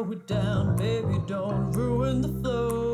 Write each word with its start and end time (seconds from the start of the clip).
Slow 0.00 0.12
it 0.12 0.26
down, 0.26 0.76
baby, 0.76 1.20
don't 1.26 1.72
ruin 1.72 2.22
the 2.22 2.28
flow. 2.40 2.89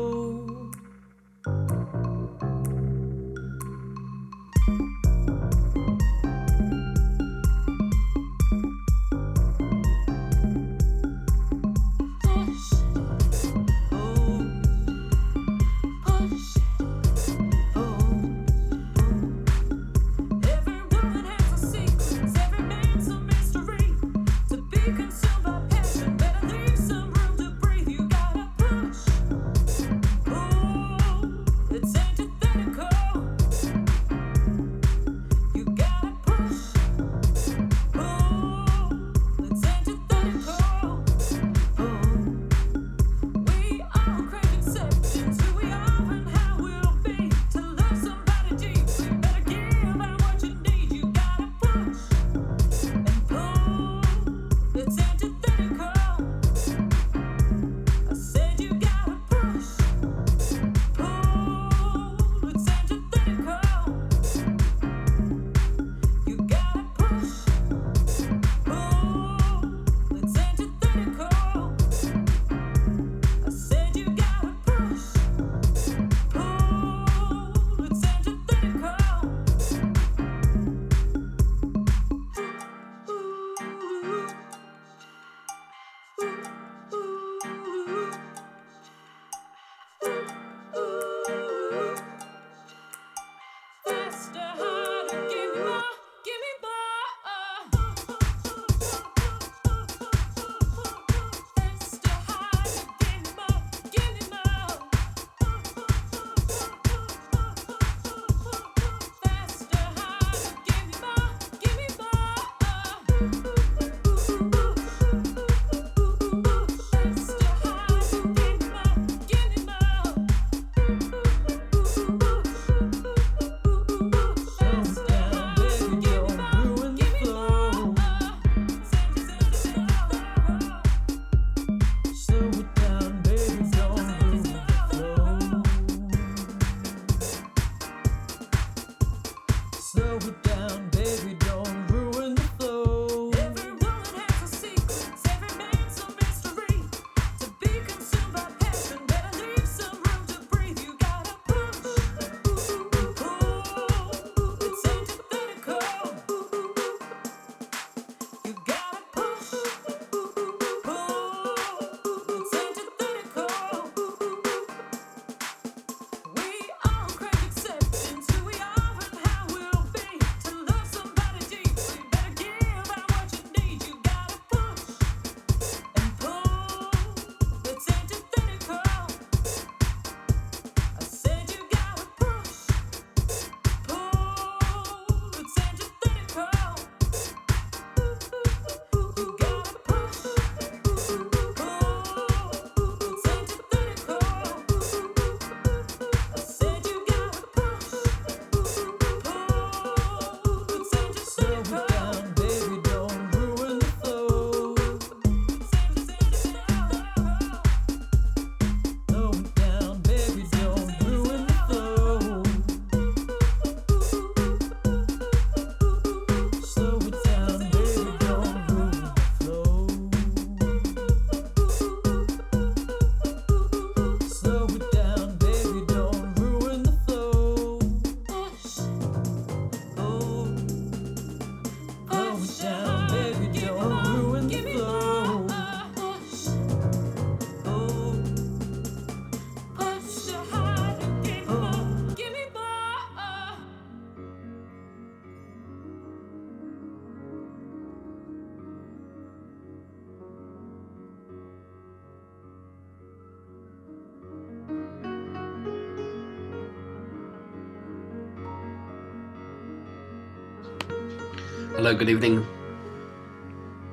Hello, 261.87 261.97
good 261.97 262.09
evening, 262.09 262.45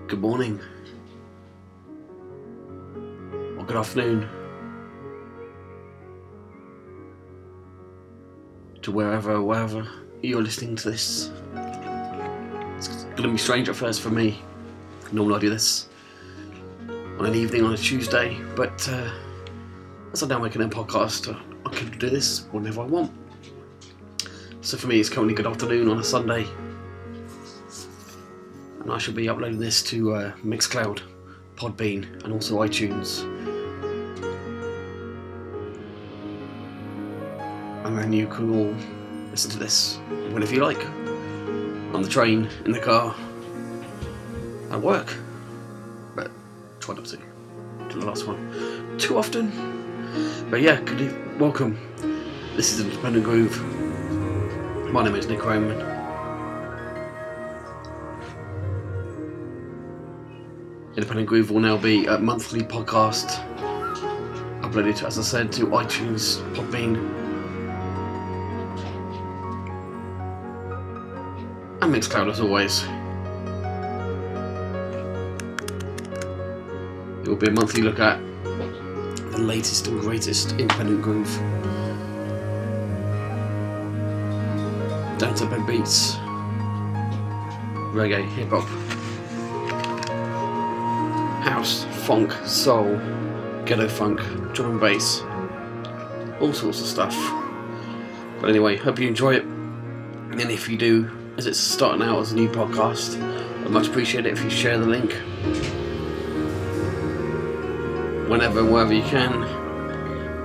good 0.09 0.21
morning, 0.21 0.61
or 3.57 3.65
good 3.65 3.77
afternoon 3.77 4.29
to 8.83 8.91
wherever, 8.91 9.41
wherever 9.41 9.89
you're 10.23 10.43
listening 10.43 10.75
to 10.75 10.91
this. 10.91 11.31
It's 12.79 13.07
to 13.17 13.31
be 13.31 13.39
strange 13.39 13.69
at 13.69 13.77
first 13.77 14.01
for 14.01 14.11
me. 14.11 14.43
Normally 15.13 15.37
I 15.37 15.39
do 15.43 15.51
this 15.51 15.89
on 17.21 17.27
an 17.27 17.37
evening 17.37 17.63
on 17.63 17.75
a 17.75 17.77
Tuesday, 17.77 18.37
but 18.57 18.89
uh, 18.91 19.09
as 20.13 20.21
I'm 20.21 20.31
now 20.31 20.41
making 20.41 20.63
a 20.63 20.69
podcast, 20.69 21.33
uh, 21.33 21.39
I 21.65 21.73
can 21.73 21.97
do 21.97 22.11
this 22.11 22.49
whenever 22.51 22.81
I 22.81 22.87
want. 22.87 23.13
So 24.63 24.77
for 24.77 24.89
me, 24.89 24.99
it's 24.99 25.09
currently 25.09 25.35
good 25.35 25.47
afternoon 25.47 25.89
on 25.89 26.01
a 26.01 26.05
Sunday 26.05 26.45
and 28.85 28.93
I 28.93 28.99
shall 28.99 29.15
be 29.15 29.31
uploading 29.31 29.59
this 29.59 29.83
to 29.85 30.15
uh, 30.15 30.33
Mixcloud 30.45 31.01
Podbean, 31.57 32.23
and 32.23 32.33
also 32.33 32.59
iTunes. 32.63 33.23
And 37.87 37.99
then 37.99 38.13
you 38.13 38.27
can 38.27 38.55
all 38.55 38.75
listen 39.31 39.51
to 39.53 39.59
this 39.59 39.99
whenever 40.33 40.55
you 40.55 40.63
like. 40.63 40.85
On 41.95 42.03
the 42.03 42.09
train, 42.09 42.49
in 42.67 42.73
the 42.73 42.81
car, 42.81 43.15
at 44.71 44.81
work. 44.81 45.15
But 46.15 46.31
try 46.81 46.95
not 46.95 47.07
to. 47.07 47.19
To 47.89 47.99
the 47.99 48.05
last 48.05 48.27
one. 48.27 48.99
Too 48.99 49.17
often. 49.17 49.51
But 50.51 50.61
yeah, 50.61 50.81
good 50.83 51.01
e- 51.01 51.39
welcome. 51.39 51.79
This 52.55 52.73
is 52.73 52.81
Independent 52.81 53.25
Groove. 53.25 53.63
My 54.93 55.05
name 55.05 55.15
is 55.15 55.27
Nick 55.27 55.45
Roman. 55.45 55.94
Independent 60.97 61.29
Groove 61.29 61.51
will 61.51 61.61
now 61.61 61.77
be 61.77 62.07
a 62.07 62.17
monthly 62.19 62.61
podcast 62.61 63.27
uploaded, 64.61 65.03
as 65.05 65.19
I 65.19 65.23
said, 65.23 65.51
to 65.55 65.67
iTunes, 65.67 66.41
Podbean, 66.55 66.95
and 71.83 71.93
Mixcloud 71.93 72.31
as 72.31 72.39
always. 72.39 72.85
It 77.23 77.29
will 77.29 77.37
be 77.37 77.49
a 77.49 77.51
monthly 77.51 77.83
look 77.83 77.99
at 77.99 78.21
the 79.33 79.39
latest 79.39 79.89
and 79.89 80.01
greatest 80.01 80.53
independent 80.53 81.03
groove. 81.03 81.37
Down 85.19 85.35
tempo 85.35 85.61
beats, 85.67 86.15
reggae, 87.93 88.29
hip 88.29 88.51
hop, 88.51 88.84
funk, 92.05 92.33
soul, 92.45 93.01
ghetto 93.65 93.89
funk, 93.89 94.21
drum 94.53 94.73
and 94.73 94.81
bass, 94.81 95.23
all 96.39 96.53
sorts 96.53 96.83
of 96.83 96.87
stuff. 96.87 97.17
But 98.41 98.51
anyway, 98.51 98.77
hope 98.77 98.99
you 98.99 99.09
enjoy 99.09 99.37
it. 99.37 99.45
And 99.45 100.39
if 100.39 100.69
you 100.69 100.77
do, 100.77 101.11
as 101.39 101.47
it's 101.47 101.59
starting 101.59 102.03
out 102.03 102.21
as 102.21 102.33
a 102.33 102.35
new 102.35 102.51
podcast, 102.51 103.19
I'd 103.65 103.71
much 103.71 103.89
appreciate 103.89 104.27
it 104.27 104.35
if 104.35 104.45
you 104.45 104.51
share 104.51 104.77
the 104.77 104.85
link 104.85 105.13
whenever, 108.29 108.63
wherever 108.63 108.93
you 108.93 109.03
can. 109.05 109.41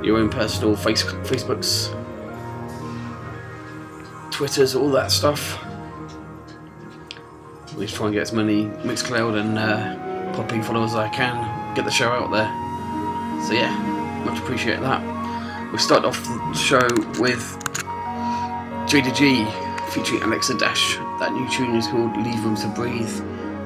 Your 0.01 0.17
own 0.17 0.29
personal 0.29 0.77
face, 0.77 1.03
Facebooks, 1.03 1.93
Twitters, 4.31 4.75
all 4.75 4.91
that 4.91 5.11
stuff. 5.11 5.61
At 7.67 7.77
least 7.77 7.95
try 7.95 8.05
and 8.05 8.13
get 8.13 8.21
as 8.21 8.31
many 8.31 8.65
Mixcloud 8.65 9.37
and 9.37 9.59
uh, 9.59 10.08
Podbean 10.39 10.63
followers 10.63 10.91
as 10.91 10.95
I 10.95 11.09
can. 11.09 11.75
Get 11.75 11.83
the 11.83 11.91
show 11.91 12.11
out 12.11 12.31
there. 12.31 12.47
So 13.45 13.51
yeah, 13.51 13.75
much 14.23 14.39
appreciate 14.39 14.79
that. 14.79 15.03
We 15.73 15.77
start 15.77 16.05
off 16.05 16.23
the 16.23 16.53
show 16.53 16.87
with 17.19 17.43
J 18.87 19.01
to 19.01 19.11
G 19.11 19.45
featuring 19.91 20.23
Alexa 20.23 20.57
Dash. 20.57 20.95
That 21.19 21.33
new 21.33 21.45
tune 21.49 21.75
is 21.75 21.87
called 21.87 22.15
Leave 22.15 22.41
Room 22.45 22.55
to 22.55 22.67
Breathe. 22.69 23.21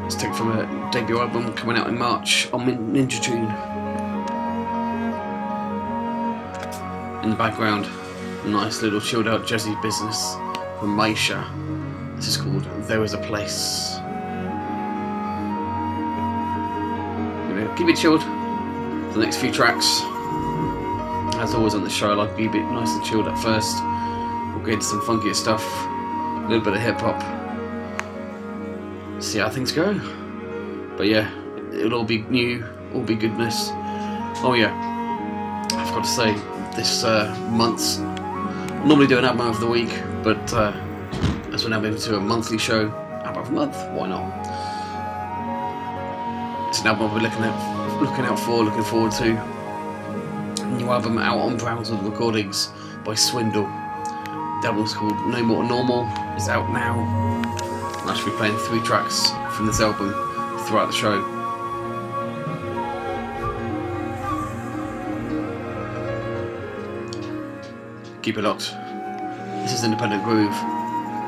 It's 0.05 0.15
taken 0.15 0.33
from 0.33 0.57
a 0.57 0.91
debut 0.91 1.19
album 1.19 1.53
coming 1.53 1.77
out 1.77 1.87
in 1.87 1.95
March 1.95 2.51
on 2.51 2.65
Ninja 2.65 3.21
Tune. 3.21 3.45
In 7.23 7.29
the 7.29 7.35
background, 7.35 7.87
nice 8.45 8.81
little 8.81 8.99
chilled 8.99 9.27
out 9.27 9.43
jazzy 9.43 9.79
business 9.83 10.33
from 10.79 10.97
Maisha. 10.97 11.45
This 12.15 12.29
is 12.29 12.37
called 12.37 12.63
There 12.87 13.03
Is 13.03 13.13
a 13.13 13.19
Place. 13.19 13.99
Keep 17.75 17.87
it 17.87 17.97
chilled 17.97 18.21
for 18.23 19.19
the 19.19 19.25
next 19.25 19.37
few 19.37 19.51
tracks. 19.51 20.01
As 21.37 21.53
always 21.53 21.73
on 21.73 21.83
the 21.83 21.89
show, 21.89 22.11
I 22.11 22.13
like 22.13 22.31
to 22.31 22.37
be 22.37 22.45
a 22.45 22.49
bit 22.49 22.63
nice 22.71 22.89
and 22.89 23.03
chilled 23.03 23.27
at 23.27 23.37
first. 23.39 23.77
We'll 24.53 24.63
get 24.63 24.75
into 24.75 24.85
some 24.85 25.01
funkier 25.01 25.35
stuff, 25.35 25.63
a 25.63 26.47
little 26.47 26.63
bit 26.63 26.73
of 26.73 26.81
hip 26.81 26.99
hop. 26.99 27.21
See 29.21 29.39
how 29.39 29.49
things 29.49 29.71
go. 29.71 29.99
But 30.97 31.07
yeah, 31.07 31.31
it'll 31.73 31.95
all 31.95 32.03
be 32.05 32.21
new, 32.23 32.65
all 32.93 33.01
be 33.01 33.15
goodness. 33.15 33.69
Oh 34.45 34.53
yeah, 34.57 34.71
I've 35.71 35.93
got 35.93 36.03
to 36.03 36.09
say, 36.09 36.33
this 36.75 37.03
uh, 37.03 37.35
month's 37.51 37.97
normally 38.85 39.07
do 39.07 39.17
an 39.17 39.25
album 39.25 39.47
of 39.47 39.59
the 39.59 39.67
week, 39.67 39.89
but 40.23 40.53
uh, 40.53 40.73
as 41.51 41.63
we're 41.63 41.69
now 41.69 41.79
moving 41.79 41.99
to 42.01 42.17
a 42.17 42.19
monthly 42.19 42.57
show, 42.57 42.89
album 43.23 43.41
of 43.41 43.47
the 43.47 43.53
month, 43.53 43.75
why 43.91 44.07
not? 44.07 44.42
It's 46.73 46.81
an 46.81 46.87
album 46.87 47.11
I'll 47.11 47.15
be 47.19 47.21
looking 47.21 47.43
at, 47.43 48.01
looking 48.01 48.25
out 48.25 48.39
for, 48.39 48.63
looking 48.63 48.83
forward 48.83 49.11
to. 49.11 49.33
New 50.75 50.89
album 50.89 51.19
out 51.19 51.37
on 51.37 51.55
Brownswood 51.55 52.03
Recordings 52.03 52.69
by 53.05 53.13
Swindle. 53.13 53.65
The 53.65 54.69
album's 54.69 54.95
called 54.95 55.13
No 55.27 55.43
More 55.43 55.63
Normal. 55.63 56.09
It's 56.35 56.49
out 56.49 56.73
now. 56.73 56.97
I 58.07 58.15
should 58.15 58.25
be 58.25 58.37
playing 58.37 58.57
three 58.57 58.79
tracks 58.79 59.29
from 59.55 59.67
this 59.67 59.81
album 59.81 60.13
throughout 60.65 60.87
the 60.87 60.93
show. 60.93 61.21
Keep 68.23 68.39
it 68.39 68.41
locked. 68.41 68.71
This 69.61 69.73
is 69.73 69.83
Independent 69.83 70.23
Groove 70.23 70.49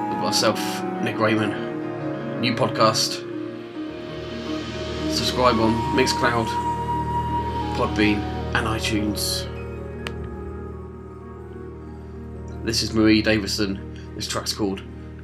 with 0.09 0.17
myself, 0.23 0.59
Nick 1.03 1.19
Raymond. 1.19 2.41
New 2.41 2.55
podcast. 2.55 3.24
Subscribe 5.15 5.57
on 5.59 5.73
Mixcloud, 5.95 6.45
Podbean, 7.77 8.17
and 8.53 8.67
iTunes. 8.67 9.45
This 12.65 12.83
is 12.83 12.93
Marie 12.93 13.21
Davidson. 13.21 14.13
This 14.15 14.27
track's 14.27 14.51
called 14.51 14.81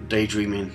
Daydreaming. 0.08 0.72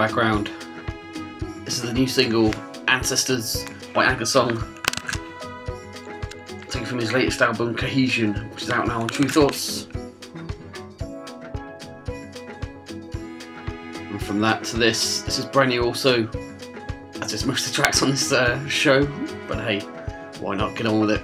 Background. 0.00 0.48
This 1.66 1.76
is 1.76 1.82
the 1.82 1.92
new 1.92 2.06
single, 2.06 2.54
Ancestors 2.88 3.66
by 3.92 4.06
Anchorsong. 4.06 4.58
Taken 6.70 6.86
from 6.86 7.00
his 7.00 7.12
latest 7.12 7.42
album, 7.42 7.74
Cohesion, 7.74 8.32
which 8.48 8.62
is 8.62 8.70
out 8.70 8.86
now 8.86 9.02
on 9.02 9.08
Tru 9.08 9.28
Thoughts. 9.28 9.88
And 14.08 14.22
from 14.22 14.40
that 14.40 14.64
to 14.64 14.78
this, 14.78 15.20
this 15.20 15.38
is 15.38 15.44
brand 15.44 15.68
new 15.68 15.84
also, 15.84 16.26
as 17.20 17.34
is 17.34 17.44
most 17.44 17.66
of 17.66 17.72
the 17.72 17.82
tracks 17.82 18.02
on 18.02 18.12
this 18.12 18.32
uh, 18.32 18.66
show, 18.68 19.04
but 19.46 19.58
hey, 19.58 19.80
why 20.40 20.56
not 20.56 20.74
get 20.76 20.86
on 20.86 21.00
with 21.00 21.10
it? 21.10 21.22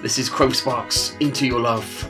This 0.00 0.16
is 0.20 0.28
Crow 0.28 0.50
Sparks, 0.50 1.16
Into 1.18 1.44
Your 1.44 1.58
Love. 1.58 2.01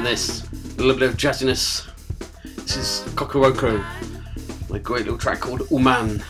Loving 0.00 0.12
this. 0.12 0.48
A 0.78 0.82
little 0.82 0.98
bit 0.98 1.10
of 1.10 1.16
jazziness. 1.16 1.86
This 2.42 2.76
is 2.76 3.12
Kokoroko, 3.14 3.84
my 4.70 4.78
great 4.78 5.04
little 5.04 5.18
track 5.18 5.40
called 5.40 5.68
Uman. 5.70 6.20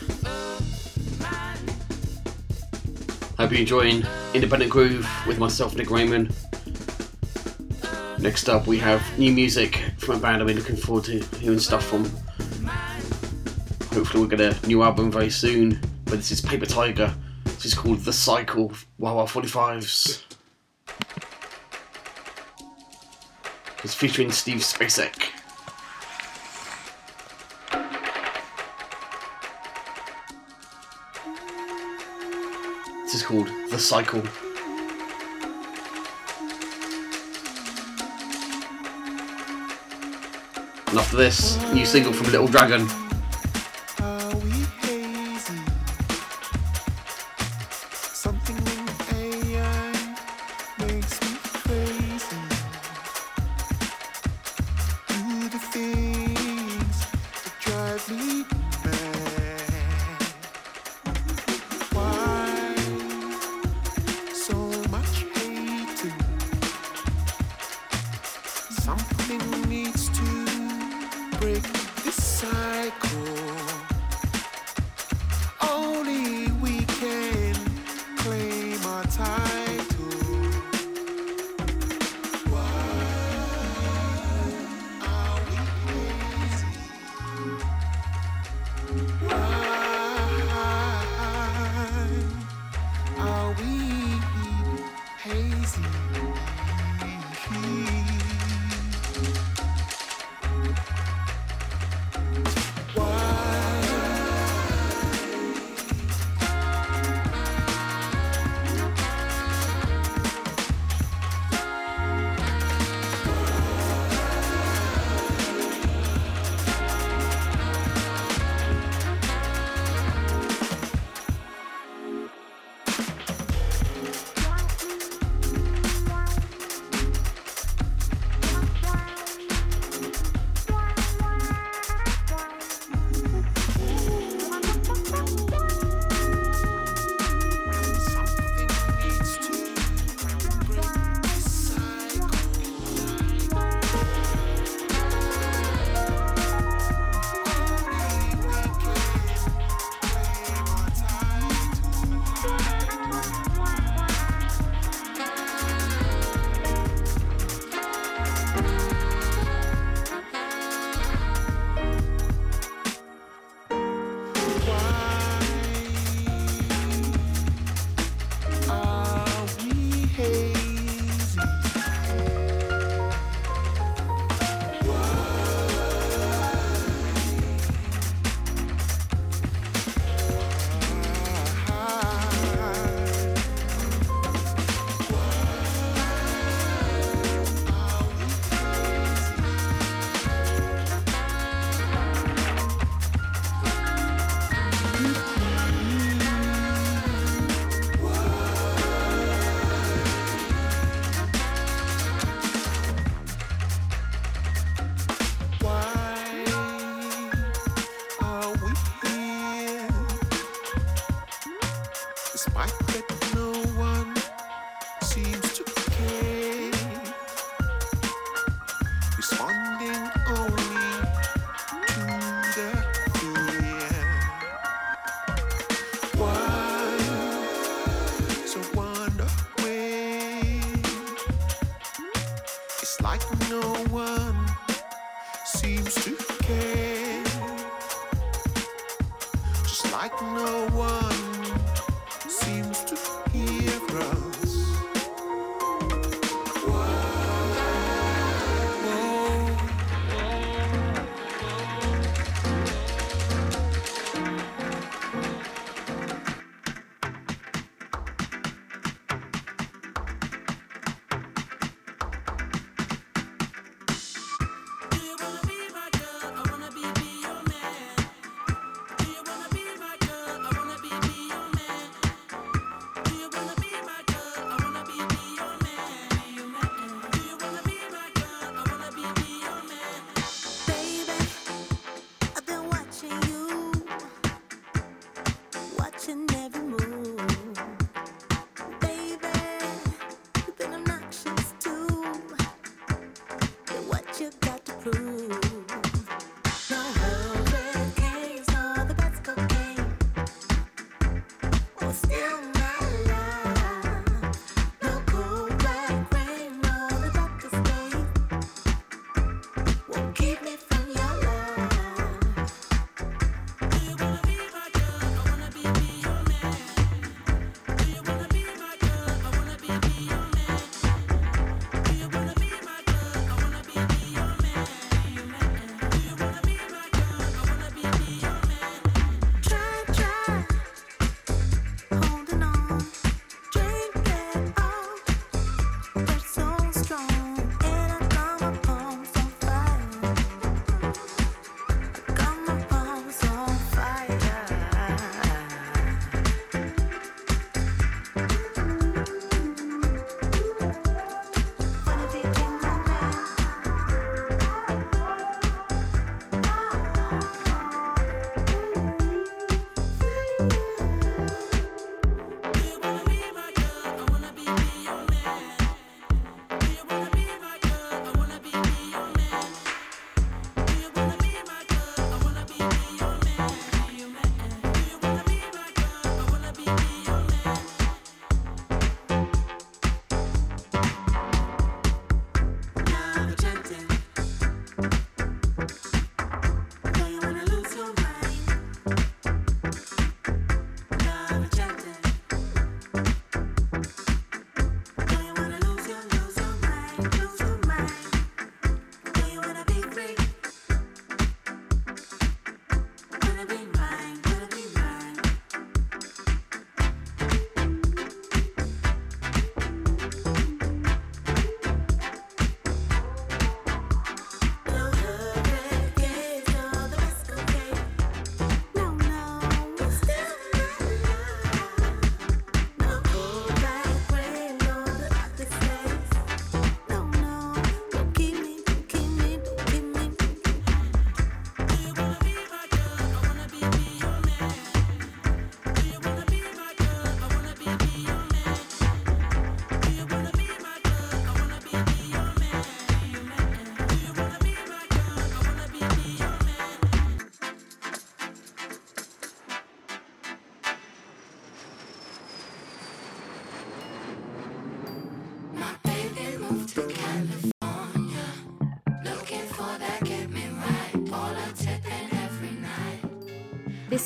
Hope 3.38 3.50
you're 3.50 3.60
enjoying 3.60 4.02
Independent 4.34 4.70
Groove 4.70 5.08
with 5.26 5.38
myself, 5.38 5.76
Nick 5.76 5.90
Raymond. 5.90 6.34
Next 8.18 8.48
up, 8.48 8.66
we 8.66 8.78
have 8.78 9.02
new 9.18 9.32
music 9.32 9.76
from 9.98 10.16
a 10.16 10.18
band 10.18 10.40
I've 10.40 10.48
been 10.48 10.58
looking 10.58 10.76
forward 10.76 11.04
to 11.04 11.20
hearing 11.38 11.60
stuff 11.60 11.84
from. 11.86 12.04
Hopefully, 13.94 14.20
we'll 14.20 14.28
get 14.28 14.40
a 14.40 14.66
new 14.66 14.82
album 14.82 15.12
very 15.12 15.30
soon. 15.30 15.80
But 16.06 16.16
this 16.16 16.32
is 16.32 16.40
Paper 16.40 16.66
Tiger. 16.66 17.14
This 17.44 17.66
is 17.66 17.74
called 17.74 18.00
The 18.00 18.12
Cycle. 18.12 18.72
Wow, 18.98 19.26
45s. 19.26 20.29
Featuring 24.00 24.32
Steve 24.32 24.60
Spacek. 24.60 25.28
This 33.02 33.14
is 33.14 33.22
called 33.22 33.48
The 33.70 33.78
Cycle. 33.78 34.20
And 40.88 40.98
after 40.98 41.18
this, 41.18 41.62
new 41.74 41.84
single 41.84 42.14
from 42.14 42.32
Little 42.32 42.48
Dragon. 42.48 42.99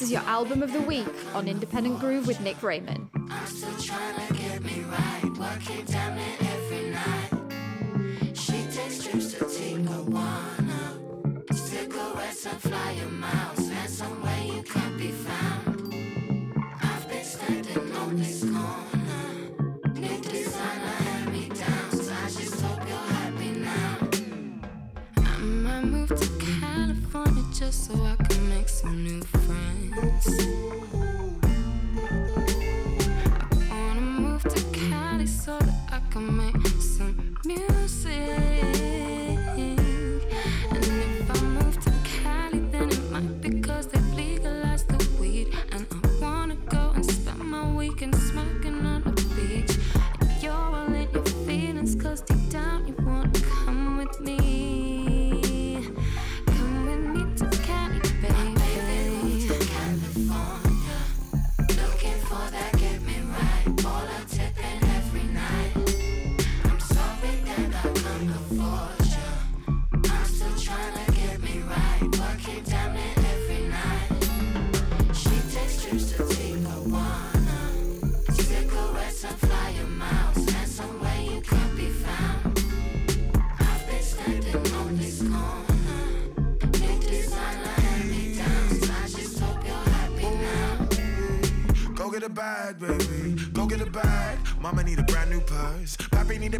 Is 0.05 0.13
your 0.13 0.21
album 0.25 0.63
of 0.63 0.71
the 0.71 0.83
week 0.83 1.09
on 1.35 1.49
Independent 1.49 1.99
Groove 1.99 2.27
with 2.27 2.39
Nick 2.43 2.63
Raymond. 2.63 2.94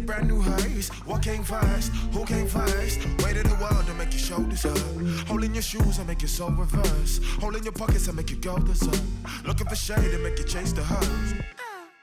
Brand 0.05 0.27
new 0.27 0.39
hearse. 0.39 0.89
What 1.05 1.23
came 1.23 1.43
first? 1.43 1.91
Who 2.13 2.25
came 2.25 2.47
first? 2.47 2.99
Weight 3.23 3.37
of 3.37 3.49
the 3.49 3.57
world 3.59 3.85
to 3.87 3.93
make 3.95 4.11
your 4.11 4.19
shoulders 4.19 4.63
hurt. 4.63 4.77
Hole 4.77 5.35
Holding 5.35 5.53
your 5.53 5.63
shoes 5.63 5.97
and 5.97 6.07
make 6.07 6.21
your 6.21 6.29
soul 6.29 6.51
reverse. 6.51 7.19
Hole 7.23 7.41
Holding 7.41 7.63
your 7.63 7.73
pockets 7.73 8.07
and 8.07 8.15
make 8.15 8.29
your 8.29 8.39
girl 8.39 8.57
deserve. 8.57 9.01
Looking 9.45 9.67
for 9.67 9.75
shade 9.75 10.11
to 10.11 10.19
make 10.19 10.37
you 10.37 10.45
chase 10.45 10.71
the 10.73 10.83
hearse. 10.83 11.33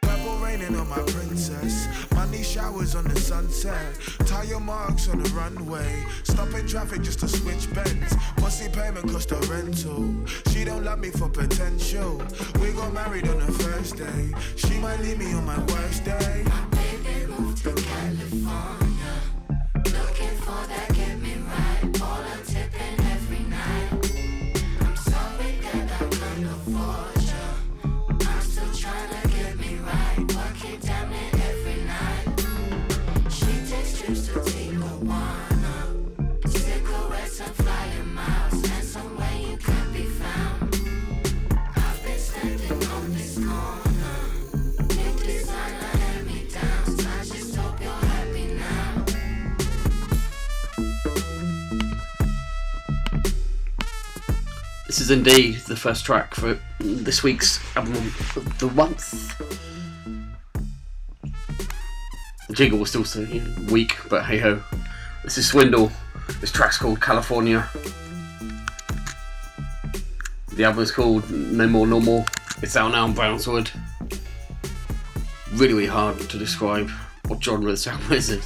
Purple 0.03 0.37
raining 0.39 0.75
on 0.77 0.89
my 0.89 0.97
princess. 0.97 1.87
Money 2.15 2.43
showers 2.43 2.95
on 2.95 3.05
the 3.05 3.19
sunset. 3.19 3.99
Tire 4.27 4.61
marks 4.61 5.09
on 5.09 5.23
the 5.23 5.31
runway. 5.31 6.05
Stopping 6.25 6.67
traffic 6.67 7.03
just 7.03 7.21
to 7.21 7.29
switch 7.29 7.73
bends. 7.73 8.15
Pussy 8.37 8.69
payment 8.69 9.11
cost 9.11 9.31
a 9.33 9.37
rental. 9.53 10.15
She 10.51 10.65
don't 10.65 10.85
love 10.85 10.99
me 10.99 11.11
for 11.11 11.29
potential. 11.29 12.21
We 12.61 12.73
got 12.73 12.93
married 12.93 13.29
on 13.29 13.39
the 13.39 13.53
first 13.53 13.97
day. 13.97 14.33
She 14.57 14.79
might 14.79 15.01
leave 15.01 15.19
me 15.19 15.33
on 15.35 15.47
my 15.47 15.59
worst 15.59 16.05
day. 16.05 16.45
To 17.63 17.71
California. 17.71 18.92
Indeed 55.13 55.57
the 55.69 55.77
first 55.77 56.05
track 56.05 56.35
for 56.35 56.59
this 56.81 57.23
week's 57.23 57.61
album 57.77 57.95
of 57.95 58.59
the 58.59 58.69
month. 58.71 59.39
The 62.49 62.55
jingle 62.55 62.79
was 62.79 62.89
still 62.89 63.05
so 63.05 63.27
weak, 63.71 63.97
but 64.09 64.25
hey 64.25 64.39
ho. 64.39 64.63
This 65.23 65.39
is 65.39 65.47
Swindle. 65.47 65.93
This 66.41 66.51
track's 66.51 66.79
called 66.79 67.01
California. 67.01 67.69
The 70.55 70.65
album 70.65 70.83
is 70.83 70.91
called 70.91 71.31
No 71.31 71.67
More 71.69 71.87
Normal. 71.87 72.25
It's 72.63 72.77
out 72.77 72.93
now 72.93 73.05
on 73.05 73.15
Brownswood. 73.15 73.71
Really, 75.53 75.75
really 75.75 75.87
hard 75.87 76.19
to 76.19 76.39
describe 76.39 76.91
what 77.29 77.43
genre 77.43 77.71
this 77.71 77.87
album 77.87 78.13
is, 78.13 78.43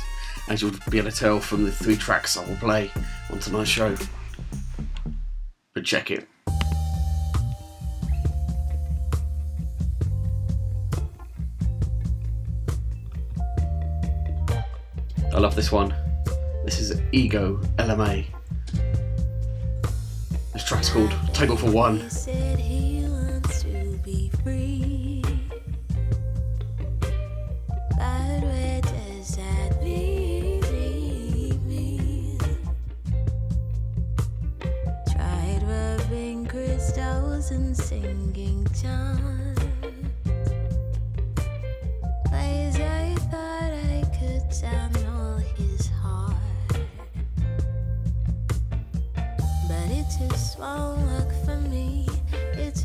as 0.49 0.63
you'll 0.63 0.75
be 0.91 0.99
able 0.99 1.11
to 1.11 1.17
tell 1.17 1.41
from 1.41 1.65
the 1.65 1.73
three 1.73 1.97
tracks 1.97 2.37
I 2.37 2.45
will 2.47 2.57
play 2.57 2.91
on 3.33 3.39
tonight's 3.39 3.71
show. 3.71 3.97
But 5.73 5.85
check 5.85 6.11
it. 6.11 6.29
I 15.33 15.39
love 15.39 15.55
this 15.55 15.71
one. 15.71 15.95
This 16.65 16.81
is 16.81 17.01
Ego 17.13 17.61
Ella 17.79 17.97
May. 17.97 18.27
This 20.53 20.65
track's 20.65 20.89
called 20.89 21.13
Table 21.33 21.57
for 21.57 21.71
One. 21.71 22.09
And 37.49 37.77
singing 37.77 38.67
chants. 38.75 39.63
Ways 42.33 42.81
I 42.81 43.15
thought 43.31 43.71
I 43.73 43.86
could 44.19 44.43
channel 44.51 45.39
his 45.57 45.89
heart. 45.89 46.35
But 49.69 49.91
it 49.91 50.07
just 50.19 50.59
won't 50.59 51.01
work 51.03 51.33
for 51.45 51.57
me. 51.69 52.07
It 52.55 52.77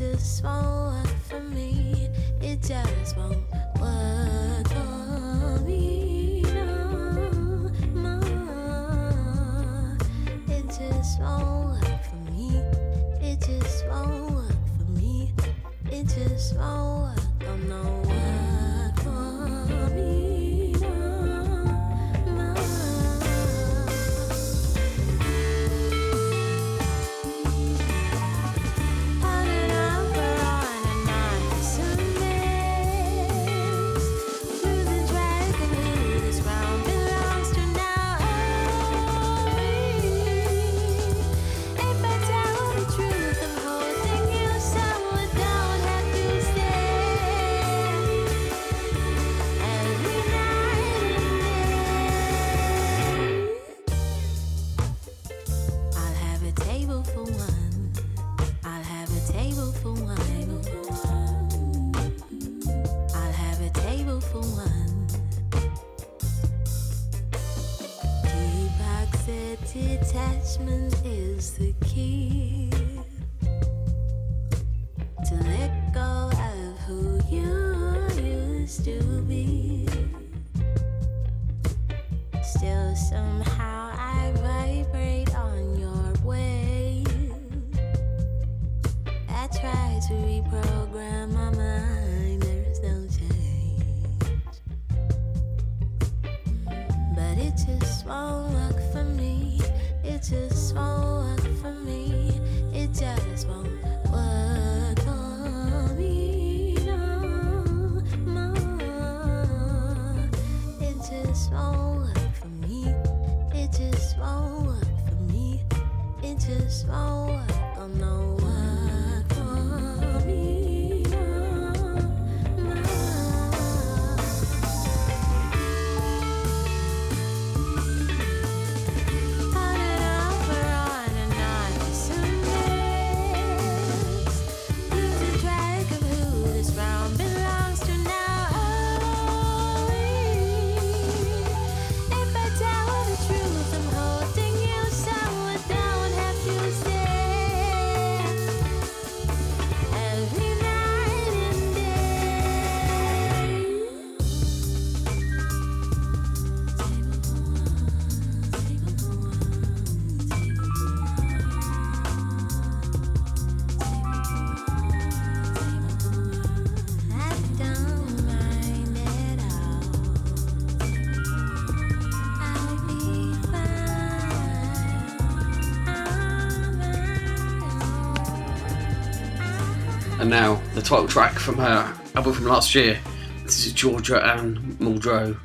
now, 180.32 180.54
the 180.74 180.80
title 180.80 181.06
track 181.06 181.34
from 181.34 181.58
her 181.58 181.94
album 182.14 182.32
from 182.32 182.46
last 182.46 182.74
year. 182.74 182.98
This 183.44 183.66
is 183.66 183.74
Georgia 183.74 184.24
Ann 184.24 184.78
Muldrow. 184.80 185.38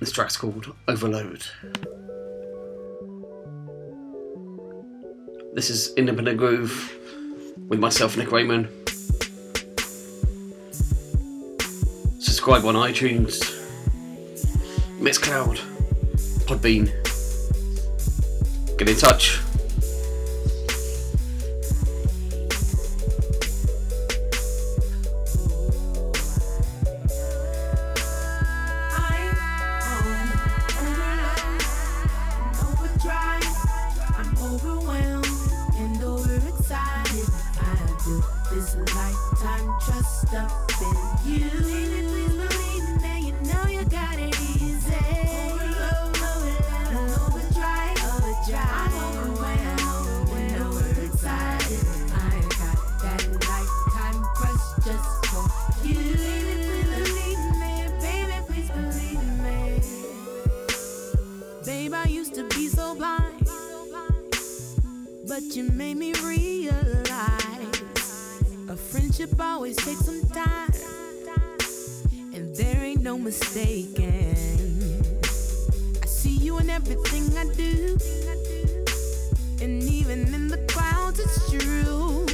This 0.00 0.10
track's 0.10 0.34
called 0.34 0.74
Overload. 0.88 1.44
This 5.52 5.68
is 5.68 5.92
Independent 5.98 6.38
Groove 6.38 6.96
with 7.68 7.78
myself, 7.78 8.16
Nick 8.16 8.32
Raymond. 8.32 8.66
Subscribe 12.18 12.64
on 12.64 12.76
iTunes, 12.76 13.40
Mixcloud, 15.00 15.58
Podbean. 16.46 16.86
Get 18.78 18.88
in 18.88 18.96
touch. 18.96 19.43
A 68.74 68.76
friendship 68.76 69.40
always 69.40 69.76
takes 69.76 70.04
some 70.04 70.20
time, 70.30 70.72
and 72.34 72.56
there 72.56 72.82
ain't 72.82 73.02
no 73.02 73.16
mistaking. 73.16 74.34
I 76.02 76.06
see 76.06 76.38
you 76.38 76.58
in 76.58 76.68
everything 76.68 77.22
I 77.38 77.44
do, 77.54 77.96
and 79.62 79.80
even 79.80 80.34
in 80.34 80.48
the 80.48 80.58
clouds, 80.66 81.20
it's 81.20 81.52
true. 81.52 82.26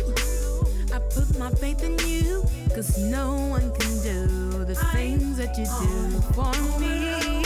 I 0.95 0.99
put 1.14 1.38
my 1.38 1.51
faith 1.51 1.82
in 1.84 1.99
you, 2.09 2.43
cause 2.74 2.97
no 2.97 3.34
one 3.51 3.70
can 3.74 4.03
do 4.03 4.64
the 4.64 4.76
things 4.95 5.36
that 5.36 5.59
you 5.59 5.66
do 5.66 6.22
for 6.32 6.80
me. 6.80 7.39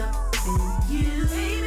stuck 0.00 0.46
in 0.46 0.88
you. 0.88 1.59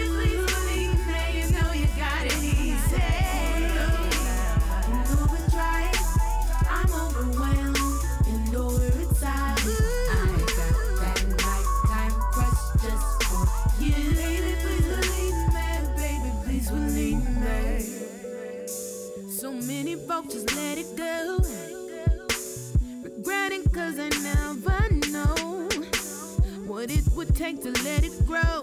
take 27.33 27.61
to 27.61 27.71
let 27.83 28.03
it 28.03 28.25
grow? 28.27 28.61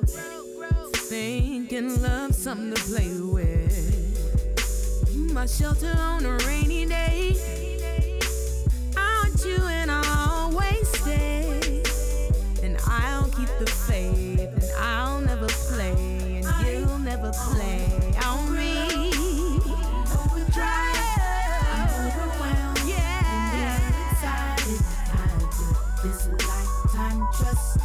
Thinking 0.94 2.00
love, 2.02 2.34
something 2.34 2.72
to 2.72 2.82
play 2.84 3.10
with. 3.20 3.76
My 5.32 5.46
shelter 5.46 5.92
on 5.98 6.24
a 6.24 6.36
rainy 6.46 6.86
day. 6.86 7.36
Aren't 8.96 9.44
you 9.44 9.56
and 9.64 9.90
I'll 9.90 10.30
always 10.30 10.88
stay. 11.00 11.82
And 12.62 12.78
I'll 12.86 13.28
keep 13.30 13.48
the 13.58 13.66
faith, 13.88 14.38
and 14.38 14.70
I'll 14.78 15.20
never 15.20 15.48
play, 15.48 16.42
and 16.44 16.46
you'll 16.66 16.98
never 16.98 17.32
play 17.32 18.14
on 18.24 18.52
me. 18.54 19.00
This 26.02 26.28
lifetime 26.28 27.28
trust 27.34 27.84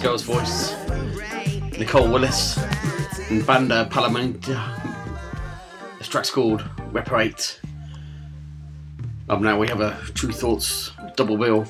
Girls 0.00 0.22
voice, 0.22 0.74
Nicole 1.76 2.10
Willis, 2.10 2.56
and 3.30 3.44
Banda 3.44 3.88
Palamanta. 3.90 4.58
This 5.98 6.06
track's 6.08 6.30
called 6.30 6.64
Reparate. 6.92 7.60
Up 9.28 9.40
now 9.40 9.58
we 9.58 9.66
have 9.68 9.80
a 9.80 9.98
Tru 10.14 10.30
Thoughts 10.30 10.92
double 11.16 11.36
bill. 11.36 11.66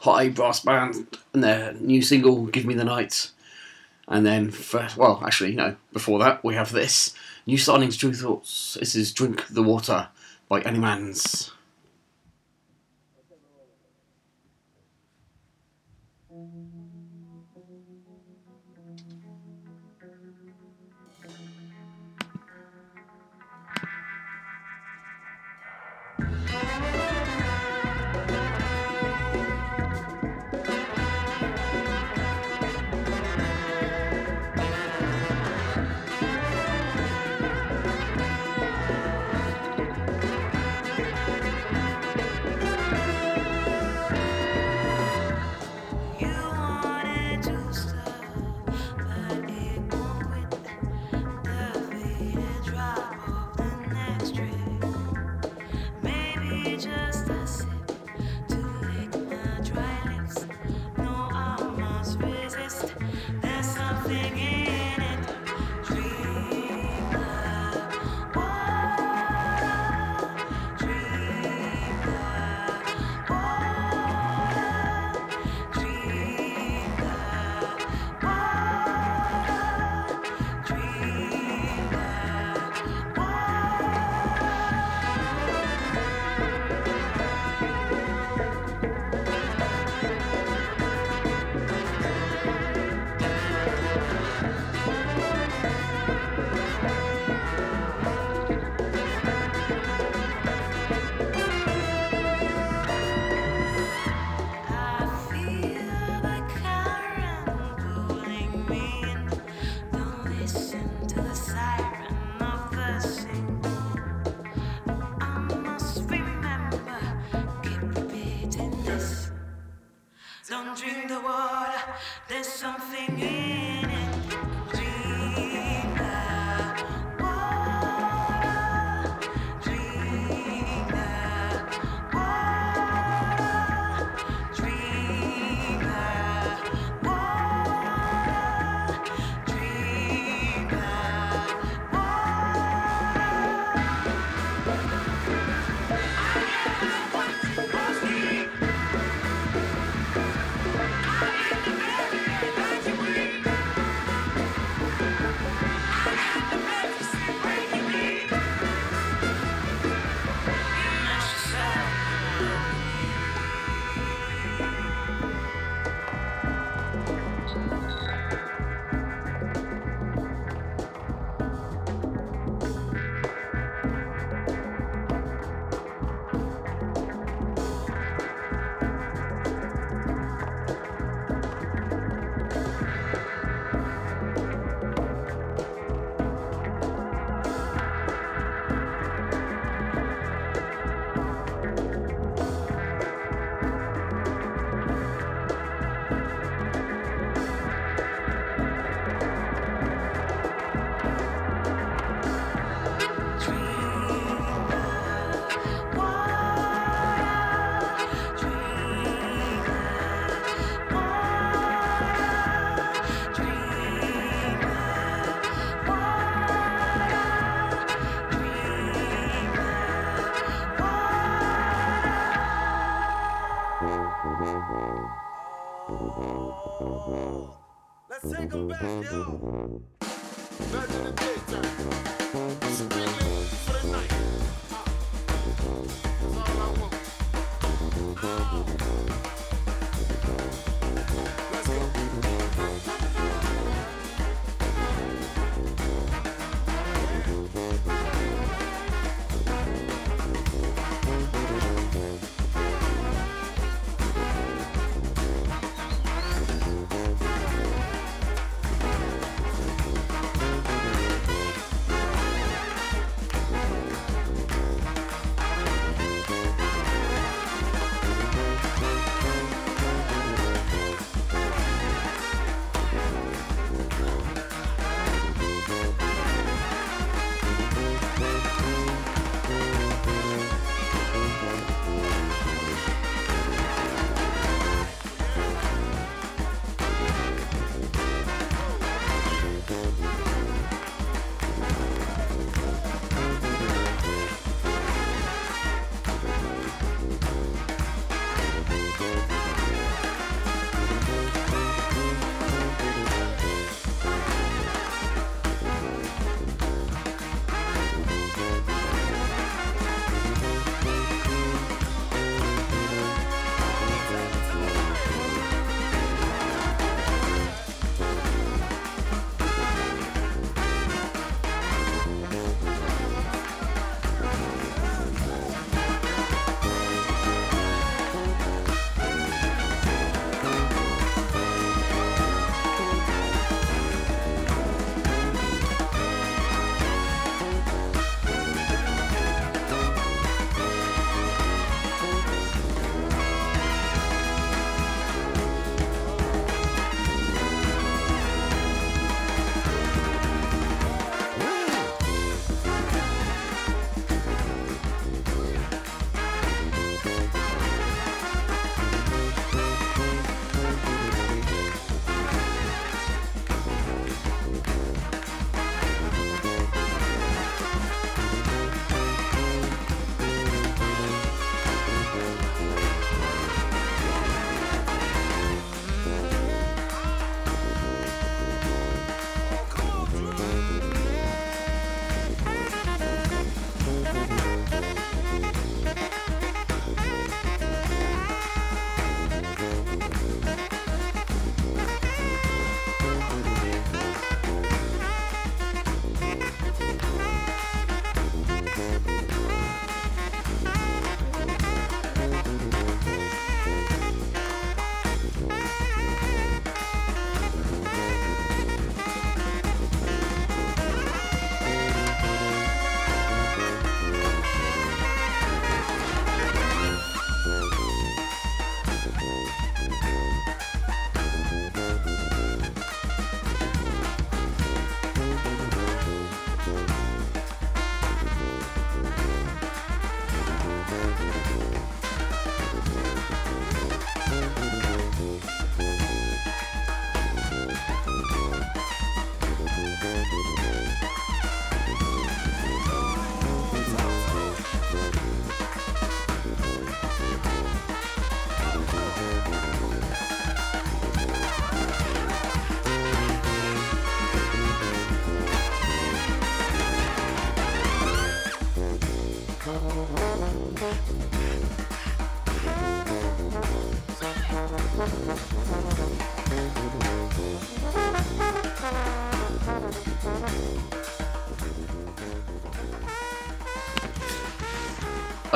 Hot 0.00 0.34
Brass 0.34 0.60
Band 0.60 1.16
and 1.32 1.42
their 1.42 1.72
new 1.74 2.02
single, 2.02 2.46
Give 2.46 2.66
Me 2.66 2.74
the 2.74 2.84
Night. 2.84 3.30
And 4.06 4.26
then, 4.26 4.50
first, 4.50 4.98
well, 4.98 5.22
actually, 5.24 5.54
no, 5.54 5.76
before 5.92 6.18
that, 6.18 6.44
we 6.44 6.54
have 6.54 6.72
this 6.72 7.14
new 7.46 7.56
signings, 7.56 7.98
Tru 7.98 8.12
Thoughts. 8.12 8.76
This 8.78 8.94
is 8.94 9.12
Drink 9.12 9.46
the 9.48 9.62
Water 9.62 10.08
by 10.48 10.60
Anymans. 10.60 11.50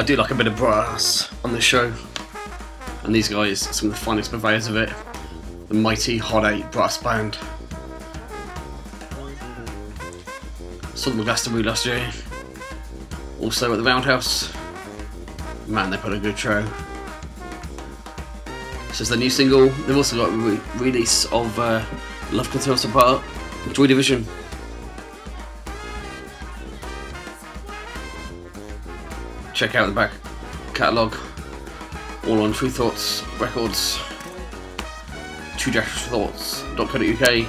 Do 0.09 0.17
like 0.17 0.31
a 0.31 0.35
bit 0.35 0.47
of 0.47 0.57
brass 0.57 1.31
on 1.45 1.53
the 1.53 1.61
show, 1.61 1.93
and 3.03 3.15
these 3.15 3.29
guys, 3.29 3.61
some 3.61 3.91
of 3.91 3.95
the 3.95 4.01
finest 4.01 4.31
purveyors 4.31 4.67
of 4.67 4.75
it, 4.75 4.91
the 5.69 5.75
mighty 5.75 6.17
Hot 6.17 6.51
8 6.51 6.73
Brass 6.73 6.97
Band. 6.97 7.37
Saw 10.95 11.11
them 11.11 11.23
Glastonbury 11.25 11.63
last 11.63 11.85
year, 11.85 12.11
also 13.39 13.71
at 13.71 13.77
the 13.77 13.83
Roundhouse. 13.83 14.51
Man, 15.67 15.91
they 15.91 15.99
put 15.99 16.15
a 16.15 16.19
good 16.19 16.39
show. 16.39 16.67
This 18.89 19.03
is 19.03 19.11
the 19.11 19.17
new 19.19 19.29
single. 19.29 19.69
They've 19.69 19.95
also 19.95 20.17
got 20.17 20.33
a 20.33 20.37
re- 20.39 20.61
release 20.77 21.27
of 21.27 21.59
uh, 21.59 21.85
Love 22.33 22.51
Can 22.51 22.63
Tear 22.63 22.73
Us 22.73 22.87
Apart, 22.87 23.23
Joy 23.75 23.87
Division. 23.87 24.27
Check 29.59 29.75
out 29.75 29.87
the 29.87 29.93
back 29.93 30.13
catalogue. 30.73 31.17
All 32.29 32.43
on 32.43 32.53
Tru 32.53 32.71
Thoughts 32.71 33.25
Records. 33.41 33.99
Tru 35.57 35.73
thoughts.co.uk 35.73 37.45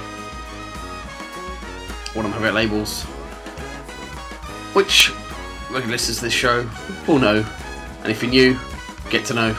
one 2.16 2.24
of 2.24 2.32
my 2.32 2.38
favourite 2.38 2.54
labels. 2.54 3.04
Which 4.74 5.12
regular 5.70 5.92
listeners 5.92 6.16
to 6.16 6.24
this 6.24 6.32
show 6.32 6.68
will 7.06 7.20
know. 7.20 7.46
And 8.02 8.10
if 8.10 8.24
you're 8.24 8.32
new 8.32 8.58
get 9.08 9.24
to 9.26 9.34
know 9.34 9.56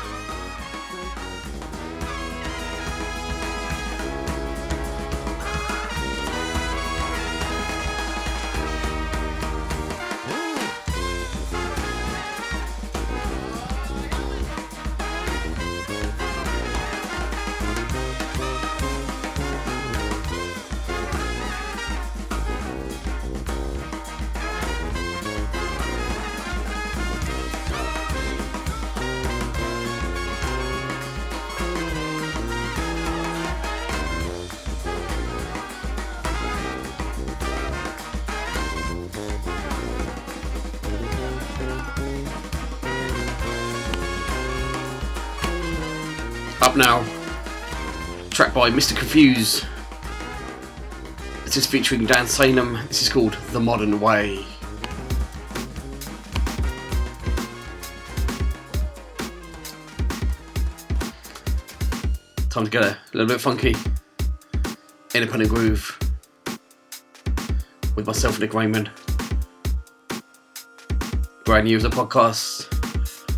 by 48.62 48.70
Mr. 48.70 48.96
Confuse. 48.96 49.66
This 51.46 51.58
is 51.58 51.66
featuring 51.66 52.06
Dan 52.06 52.26
Sainham. 52.26 52.88
This 52.90 53.02
is 53.02 53.10
called 53.10 53.34
The 53.50 53.60
Modern 53.60 54.00
Way. 54.00 54.46
Time 62.52 62.66
to 62.66 62.70
get 62.70 62.84
a 62.84 63.00
little 63.14 63.28
bit 63.28 63.42
funky. 63.42 63.74
Independent 65.16 65.50
groove. 65.50 65.98
With 67.96 68.06
myself, 68.06 68.40
Nick 68.40 68.54
Raymond. 68.54 68.92
Brand 71.46 71.66
new 71.66 71.78
as 71.78 71.84
a 71.84 71.90
podcast. 71.90 72.68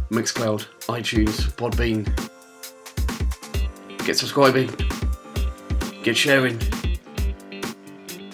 Mixcloud, 0.09 0.65
iTunes, 0.87 1.49
Podbean, 1.55 2.03
get 4.05 4.17
subscribing, 4.17 4.67
get 6.03 6.17
sharing, 6.17 6.59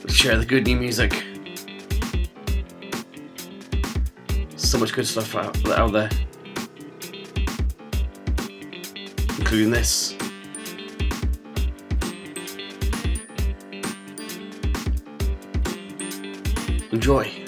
Let's 0.04 0.16
share 0.16 0.38
the 0.38 0.46
good 0.46 0.66
new 0.66 0.76
music. 0.76 1.24
So 4.56 4.80
much 4.80 4.92
good 4.92 5.06
stuff 5.06 5.36
out, 5.36 5.70
out 5.70 5.92
there, 5.92 6.10
including 9.38 9.70
this. 9.70 10.16
Enjoy. 16.92 17.39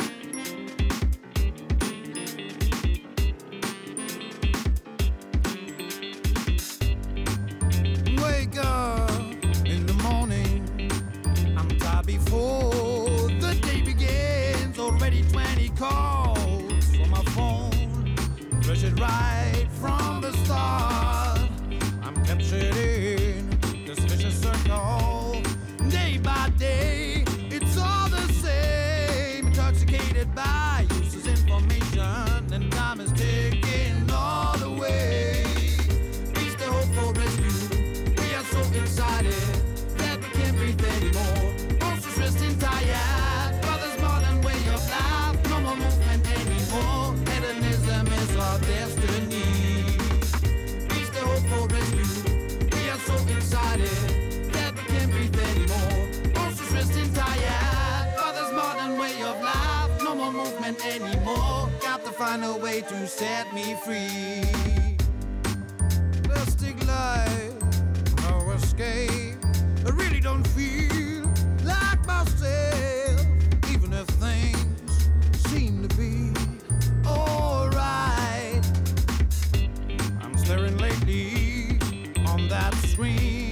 Screen, 82.91 83.50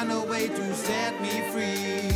find 0.00 0.12
a 0.12 0.20
way 0.32 0.48
to 0.48 0.74
set 0.74 1.20
me 1.20 1.42
free. 1.52 2.09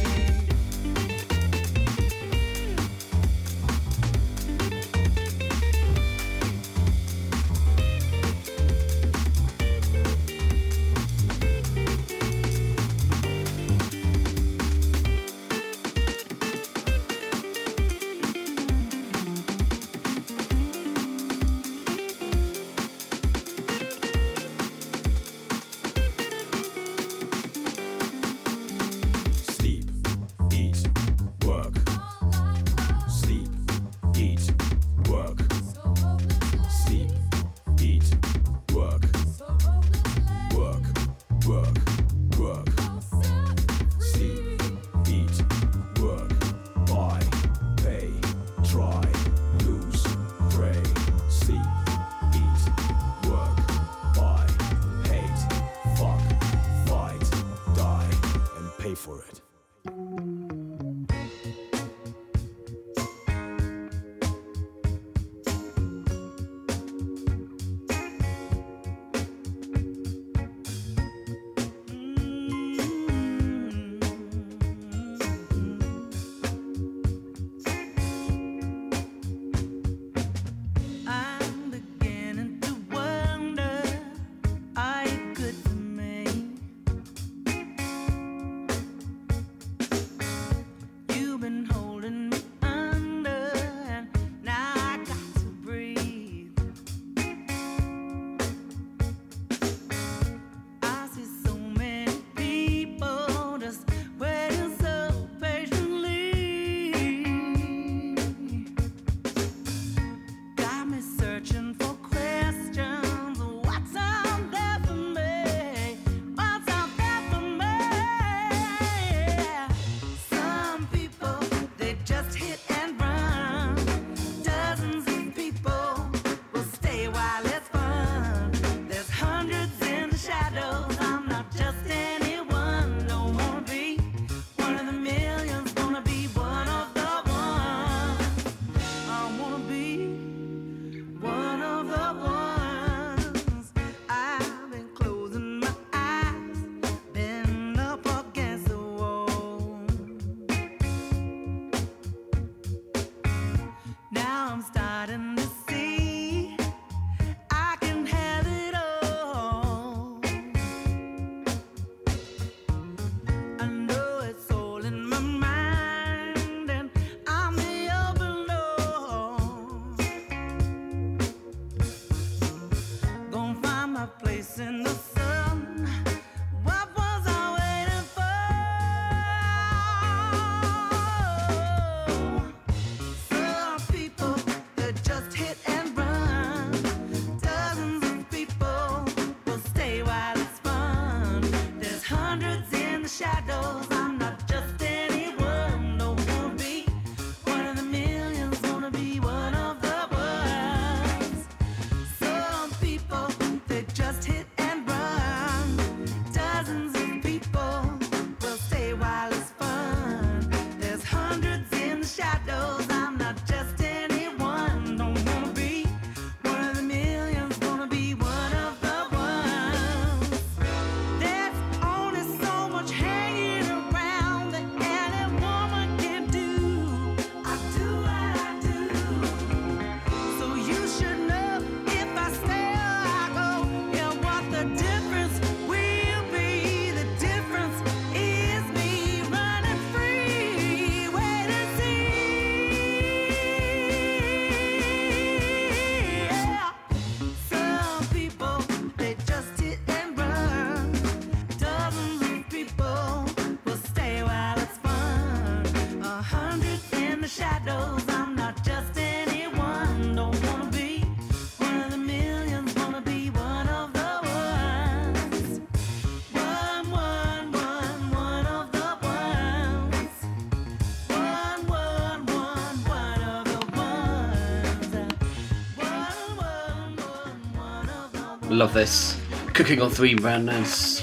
Love 278.64 278.72
this. 278.72 279.20
Cooking 279.52 279.82
on 279.82 279.90
Three 279.90 280.14
Burners. 280.14 281.02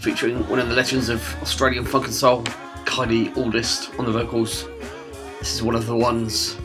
Featuring 0.00 0.38
one 0.48 0.58
of 0.58 0.70
the 0.70 0.74
legends 0.74 1.10
of 1.10 1.22
Australian 1.42 1.84
funk 1.84 2.06
and 2.06 2.14
soul, 2.14 2.42
Kylie 2.86 3.34
Auldist 3.34 3.98
on 3.98 4.06
the 4.06 4.12
vocals. 4.12 4.66
This 5.40 5.52
is 5.52 5.62
one 5.62 5.74
of 5.74 5.86
the 5.86 5.94
ones. 5.94 6.56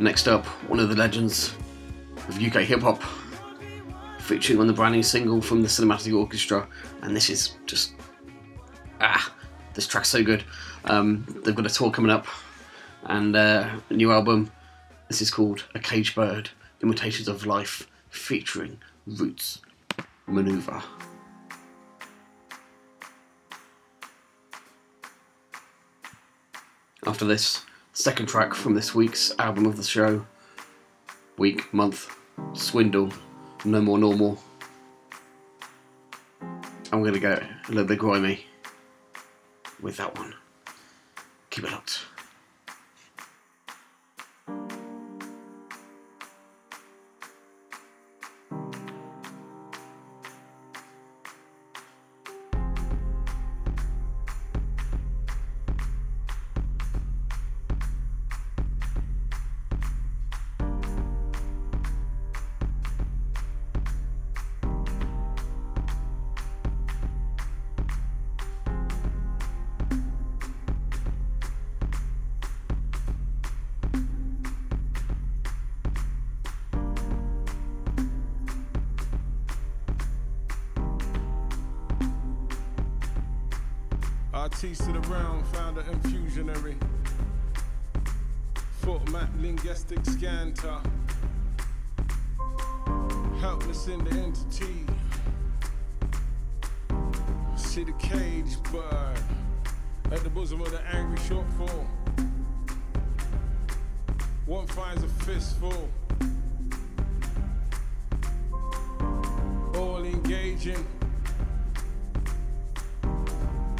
Next 0.00 0.26
up, 0.26 0.44
one 0.68 0.80
of 0.80 0.88
the 0.88 0.96
legends 0.96 1.54
of 2.26 2.42
UK 2.42 2.62
hip 2.62 2.80
hop, 2.80 3.00
featuring 4.18 4.58
on 4.58 4.66
the 4.66 4.72
brand 4.72 4.96
new 4.96 5.04
single 5.04 5.40
from 5.40 5.62
the 5.62 5.68
Cinematic 5.68 6.18
Orchestra, 6.18 6.66
and 7.02 7.14
this 7.14 7.30
is 7.30 7.58
just 7.64 7.92
ah, 9.00 9.32
this 9.74 9.86
track's 9.86 10.08
so 10.08 10.24
good. 10.24 10.42
Um, 10.86 11.24
they've 11.44 11.54
got 11.54 11.66
a 11.66 11.70
tour 11.70 11.92
coming 11.92 12.10
up, 12.10 12.26
and 13.04 13.36
uh, 13.36 13.70
a 13.88 13.94
new 13.94 14.10
album. 14.10 14.50
This 15.08 15.22
is 15.22 15.30
called 15.30 15.64
A 15.74 15.78
Cage 15.78 16.14
Bird: 16.14 16.50
Imitations 16.82 17.28
of 17.28 17.46
Life, 17.46 17.88
featuring 18.10 18.78
Roots 19.06 19.62
Manuva. 20.28 20.82
After 27.06 27.24
this, 27.24 27.64
second 27.94 28.26
track 28.26 28.52
from 28.52 28.74
this 28.74 28.94
week's 28.94 29.32
album 29.38 29.64
of 29.64 29.78
the 29.78 29.82
show, 29.82 30.26
week, 31.38 31.72
month, 31.72 32.14
Swindle, 32.52 33.10
No 33.64 33.80
More 33.80 33.98
Normal. 33.98 34.38
I'm 36.92 37.02
gonna 37.02 37.18
go 37.18 37.32
a 37.32 37.68
little 37.70 37.86
bit 37.86 37.98
grimy 37.98 38.44
with 39.80 39.96
that 39.96 40.18
one. 40.18 40.34
Keep 41.48 41.64
it 41.64 41.70
locked. 41.70 42.00
In 93.68 94.04
the 94.04 94.10
entity. 94.10 94.84
See 97.56 97.84
the 97.84 97.92
cage 97.92 98.62
bird 98.72 99.18
at 100.10 100.22
the 100.24 100.28
bosom 100.30 100.60
of 100.60 100.70
the 100.70 100.80
angry 100.94 101.18
shortfall. 101.18 101.86
One 104.46 104.66
finds 104.66 105.04
a 105.04 105.08
fistful. 105.08 105.88
All 109.74 110.04
engaging 110.04 110.84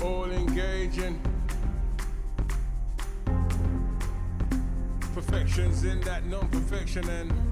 all 0.02 0.30
engaging. 0.30 1.20
Perfections 5.14 5.84
in 5.84 6.00
that 6.02 6.24
non 6.26 6.48
perfection 6.48 7.08
and 7.08 7.47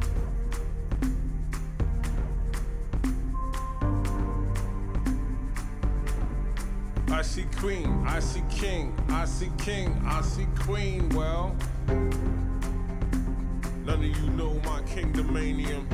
see 7.26 7.44
queen, 7.56 8.04
I 8.06 8.20
see 8.20 8.42
king, 8.48 8.94
I 9.08 9.24
see 9.24 9.50
king, 9.58 10.00
I 10.06 10.22
see 10.22 10.46
queen. 10.60 11.08
Well, 11.08 11.56
none 13.84 13.98
of 13.98 14.04
you 14.04 14.30
know 14.30 14.54
my 14.64 14.80
kingdomanium. 14.82 15.84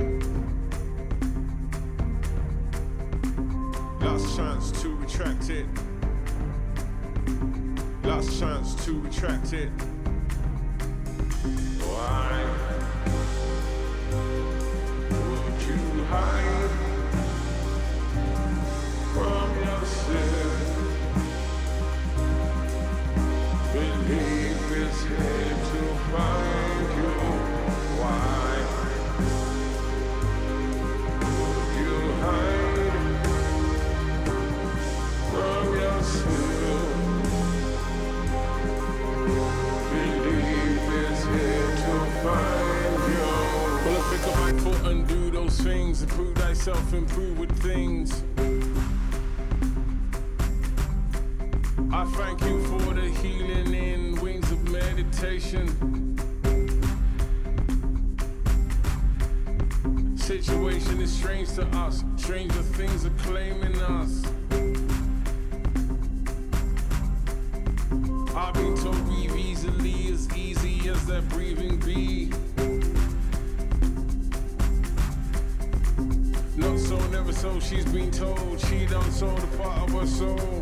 Last 4.02 4.36
chance 4.36 4.72
to 4.82 4.94
retract 4.94 5.48
it. 5.48 5.66
Last 8.04 8.38
chance 8.38 8.74
to 8.84 9.00
retract 9.00 9.54
it. 9.54 9.70
Improve 46.03 46.34
thyself, 46.36 46.92
improve 46.94 47.38
with 47.38 47.50
things. 47.62 48.24
I 51.92 52.05
thank 52.05 52.40
you 52.42 52.62
for 52.64 52.94
the 52.94 53.09
healing 53.20 53.72
in 53.72 54.20
wings 54.20 54.50
of 54.50 54.68
meditation. 54.68 55.68
Situation 60.16 61.00
is 61.00 61.12
strange 61.12 61.53
to 61.55 61.66
us, 61.78 62.03
stranger 62.16 62.62
things 62.62 63.05
are 63.07 63.11
claiming 63.18 63.80
us. 63.82 64.24
I've 68.34 68.55
been 68.55 68.76
told 68.76 69.05
breathe 69.07 69.36
easily, 69.36 70.12
as 70.12 70.36
easy 70.36 70.88
as 70.88 71.07
that 71.07 71.28
breathing 71.28 71.51
she 78.56 78.86
done 78.86 79.10
sold 79.10 79.38
a 79.38 79.46
part 79.56 79.88
of 79.88 80.00
her 80.00 80.06
soul. 80.06 80.61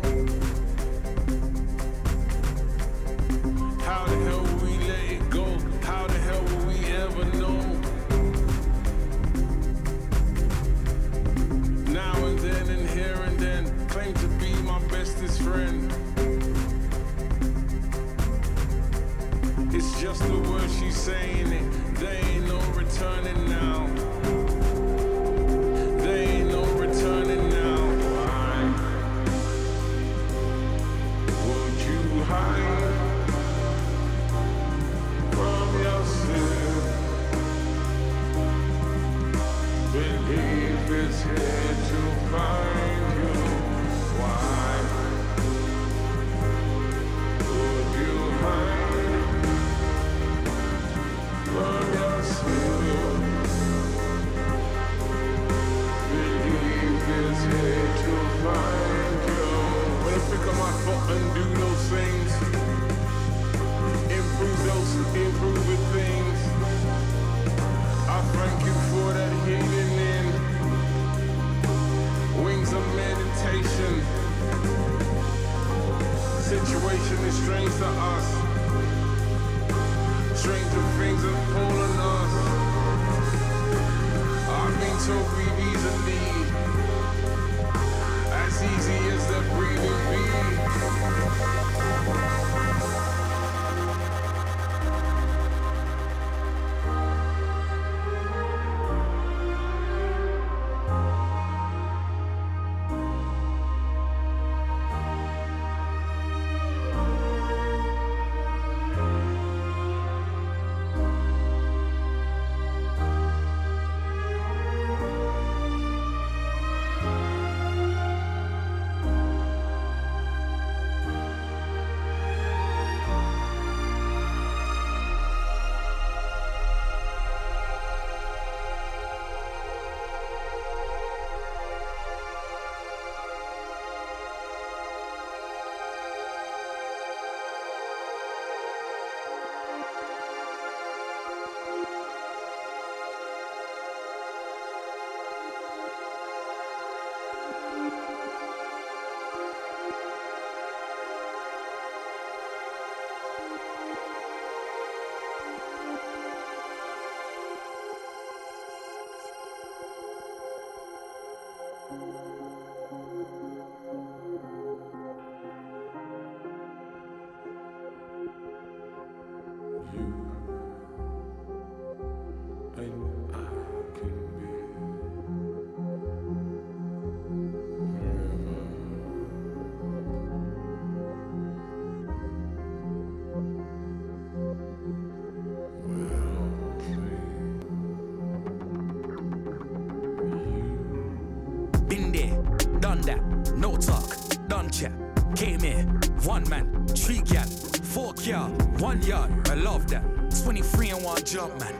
Came 195.41 195.61
here, 195.61 195.81
one 196.21 196.47
man, 196.49 196.85
three 196.89 197.21
gal, 197.21 197.47
four 197.47 198.13
gal, 198.13 198.49
one 198.77 199.01
yard. 199.01 199.31
I 199.49 199.55
love 199.55 199.89
that. 199.89 200.03
23 200.43 200.89
and 200.91 201.03
one 201.03 201.23
jump, 201.23 201.59
man. 201.59 201.73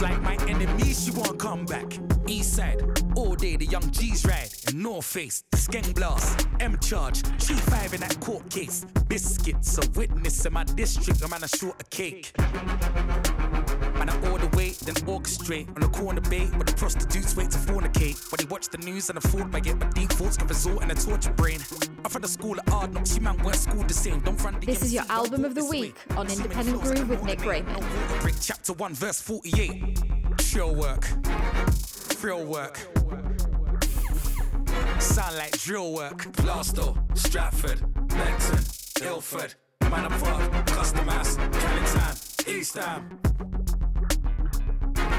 Like 0.00 0.22
my 0.22 0.36
enemy, 0.46 0.94
she 0.94 1.10
won't 1.10 1.36
come 1.40 1.64
back. 1.64 1.98
East 2.28 2.54
side, 2.54 2.80
all 3.16 3.34
day 3.34 3.56
the 3.56 3.66
young 3.66 3.90
G's 3.90 4.24
ride. 4.24 4.50
And 4.68 4.84
North 4.84 5.04
Face, 5.04 5.42
the 5.50 5.56
skeng 5.56 5.92
blast. 5.96 6.46
M 6.60 6.78
charge, 6.78 7.22
3-5 7.22 7.94
in 7.94 8.00
that 8.02 8.20
court 8.20 8.48
case. 8.50 8.86
Biscuits, 9.08 9.76
a 9.78 9.90
witness 9.98 10.46
in 10.46 10.52
my 10.52 10.62
district, 10.62 11.24
I'm 11.24 11.32
on 11.32 11.42
a 11.42 11.48
short 11.48 11.80
a 11.80 11.84
cake. 11.86 12.32
Man, 12.38 14.08
I 14.08 14.30
order 14.30 14.48
wait, 14.52 14.78
then 14.78 14.94
orchestrate 15.06 15.68
on 15.74 15.80
the 15.80 15.88
corner 15.88 16.20
bait 16.20 16.50
where 16.50 16.62
the 16.62 16.74
prostitutes 16.76 17.34
wait 17.34 17.50
to 17.50 17.58
fornicate. 17.58 18.30
When 18.30 18.38
they 18.38 18.48
watch 18.48 18.68
the 18.68 18.78
news 18.78 19.08
and 19.08 19.18
afford 19.18 19.50
by 19.50 19.58
it, 19.58 19.76
but 19.76 19.92
defaults 19.92 20.36
can 20.36 20.46
result 20.46 20.84
in 20.84 20.90
a 20.92 20.94
torture 20.94 21.32
brain. 21.32 21.58
I'm 22.06 22.10
from 22.10 22.22
the 22.22 22.28
school 22.28 22.56
of 22.56 22.72
hard 22.72 22.94
knocks, 22.94 23.16
you 23.16 23.20
man 23.20 23.36
weren't 23.38 23.56
schooled 23.56 23.88
the 23.88 23.94
same. 23.94 24.20
Don't 24.20 24.40
front 24.40 24.60
the 24.60 24.66
This 24.66 24.80
is 24.80 24.94
your 24.94 25.02
album 25.08 25.44
of 25.44 25.56
the 25.56 25.64
week 25.64 25.96
on 26.16 26.30
Independent 26.30 26.80
Groove 26.80 27.08
with 27.08 27.24
Nick 27.24 27.44
Raymond. 27.44 27.84
Break 28.20 28.36
chapter 28.40 28.74
1, 28.74 28.94
verse 28.94 29.20
48. 29.20 30.00
Drill 30.36 30.76
work. 30.76 31.04
Drill 32.20 32.44
work. 32.44 32.78
Sound 35.00 35.36
like 35.36 35.58
drill 35.58 35.94
work. 35.94 36.18
Plaistow, 36.34 36.96
Stratford, 37.18 37.80
Beckton, 38.06 39.02
Ilford, 39.04 39.56
Manor 39.90 40.16
Park, 40.20 40.66
Custom 40.68 41.08
House, 41.08 41.34
Canning 41.34 41.86
Town, 41.86 42.14
East 42.46 42.76
Ham. 42.76 43.18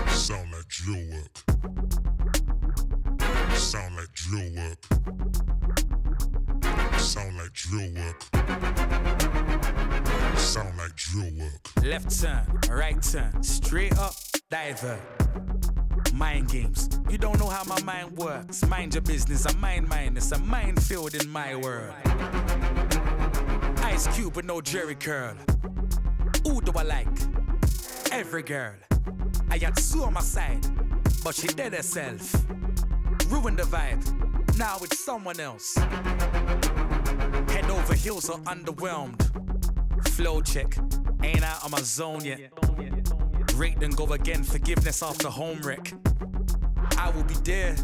Sound 0.07 0.53
like 0.53 0.68
drill 0.69 1.03
work. 1.11 1.43
Sound 3.57 3.97
like 3.97 4.14
drill 4.14 4.55
work. 4.55 5.57
Sound 7.08 7.38
like 7.38 7.54
drill 7.54 7.90
work. 7.96 8.22
Sound 10.38 10.78
like 10.78 10.94
drill 10.98 11.32
work. 11.40 11.86
Left 11.86 12.22
turn, 12.22 12.46
right 12.70 13.02
turn, 13.02 13.42
straight 13.42 13.98
up, 13.98 14.14
divert. 14.52 15.00
Mind 16.14 16.50
games. 16.50 16.90
You 17.10 17.18
don't 17.18 17.40
know 17.40 17.48
how 17.48 17.64
my 17.64 17.82
mind 17.84 18.18
works. 18.18 18.66
Mind 18.68 18.94
your 18.94 19.04
business, 19.04 19.48
I 19.48 19.54
mind 19.58 19.88
mine. 19.88 20.18
It's 20.18 20.34
a 20.34 20.40
minefield 20.40 21.16
in 21.16 21.30
my 21.30 21.56
world. 21.56 21.94
Ice 23.84 24.08
Cube 24.14 24.36
with 24.36 24.46
no 24.46 24.60
Jerry 24.60 24.96
curl. 24.96 25.36
Who 26.44 26.60
do 26.60 26.74
I 26.76 26.84
like? 26.84 27.08
Every 28.12 28.44
girl. 28.44 28.74
I 29.50 29.58
had 29.60 29.80
Sue 29.80 30.04
on 30.04 30.14
my 30.14 30.20
side, 30.20 30.68
but 31.24 31.36
she 31.36 31.48
did 31.48 31.74
herself. 31.74 32.36
Ruined 33.30 33.60
the 33.60 33.64
vibe. 33.64 34.58
Now 34.58 34.78
it's 34.82 35.00
someone 35.00 35.40
else. 35.40 35.78
Over 37.88 37.95
heels 37.95 38.30
or 38.30 38.38
underwhelmed. 38.39 40.09
Flow 40.09 40.41
check. 40.41 40.77
Ain't 41.23 41.41
out 41.41 41.64
of 41.64 41.72
my 41.72 41.80
zone 41.80 42.26
yet. 42.26 42.51
Rate 43.55 43.80
then 43.80 43.91
go 43.91 44.11
again. 44.11 44.43
Forgiveness 44.43 45.01
after 45.01 45.30
home 45.30 45.61
wreck. 45.61 45.93
I 46.97 47.09
will 47.11 47.23
be 47.23 47.35
there. 47.45 47.77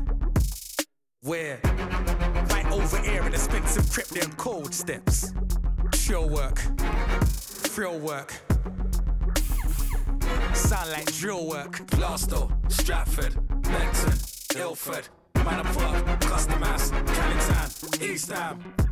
Where? 1.21 1.57
Right 1.63 2.69
over 2.69 2.97
here 2.97 3.23
in 3.23 3.33
expensive 3.33 3.89
crib, 3.89 4.07
them 4.07 4.33
cold 4.33 4.73
steps. 4.73 5.33
Chill 5.93 6.27
work. 6.27 6.59
Frill 7.71 7.97
work. 7.99 8.33
Sound 10.53 10.91
like 10.91 11.13
drill 11.13 11.47
work. 11.47 11.77
Plaistow, 11.87 12.51
Stratford, 12.69 13.35
Beckton, 13.61 14.57
Ilford, 14.57 15.07
Manor 15.45 16.17
Custom 16.19 16.61
House, 16.61 16.89
Canning 16.89 17.39
Town, 17.39 17.69
East 18.01 18.29
Ham. 18.33 18.82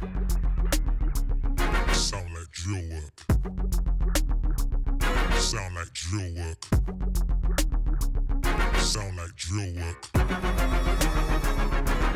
Sound 2.02 2.34
like 2.34 2.50
drill 2.52 2.82
work. 2.90 3.14
Sound 5.36 5.76
like 5.76 5.94
drill 5.94 6.34
work. 6.36 6.66
Sound 8.78 9.18
like 9.18 9.36
drill 9.36 9.74
work. 9.76 10.08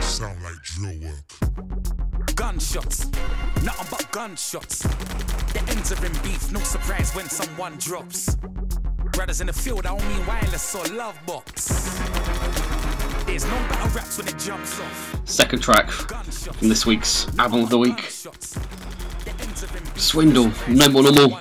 Sound 0.01 0.41
like 0.41 0.61
drill 0.63 0.99
work. 1.01 2.35
Gunshots, 2.35 3.05
nothing 3.63 3.87
but 3.91 4.11
gunshots. 4.11 4.79
The 5.53 5.63
ends 5.69 5.91
are 5.93 6.03
in 6.03 6.13
beef, 6.23 6.51
no 6.51 6.61
surprise 6.61 7.13
when 7.13 7.29
someone 7.29 7.77
drops. 7.77 8.35
Brothers 9.13 9.39
in 9.39 9.47
the 9.47 9.53
field, 9.53 9.85
I 9.85 9.95
don't 9.95 10.07
mean 10.09 10.25
wireless 10.25 10.73
or 10.73 10.83
love 10.95 11.15
box. 11.27 11.67
There's 13.25 13.45
no 13.45 13.57
better 13.69 13.89
raps 13.89 14.17
when 14.17 14.27
it 14.29 14.39
jumps 14.39 14.79
off. 14.79 15.21
Second 15.25 15.61
track 15.61 15.91
from 15.91 16.69
this 16.69 16.87
week's 16.87 17.27
album 17.37 17.61
of 17.63 17.69
the 17.69 17.77
week. 17.77 17.99
Swindle, 19.95 20.51
No 20.67 20.89
More 20.89 21.03
no 21.03 21.11
Normal. 21.11 21.39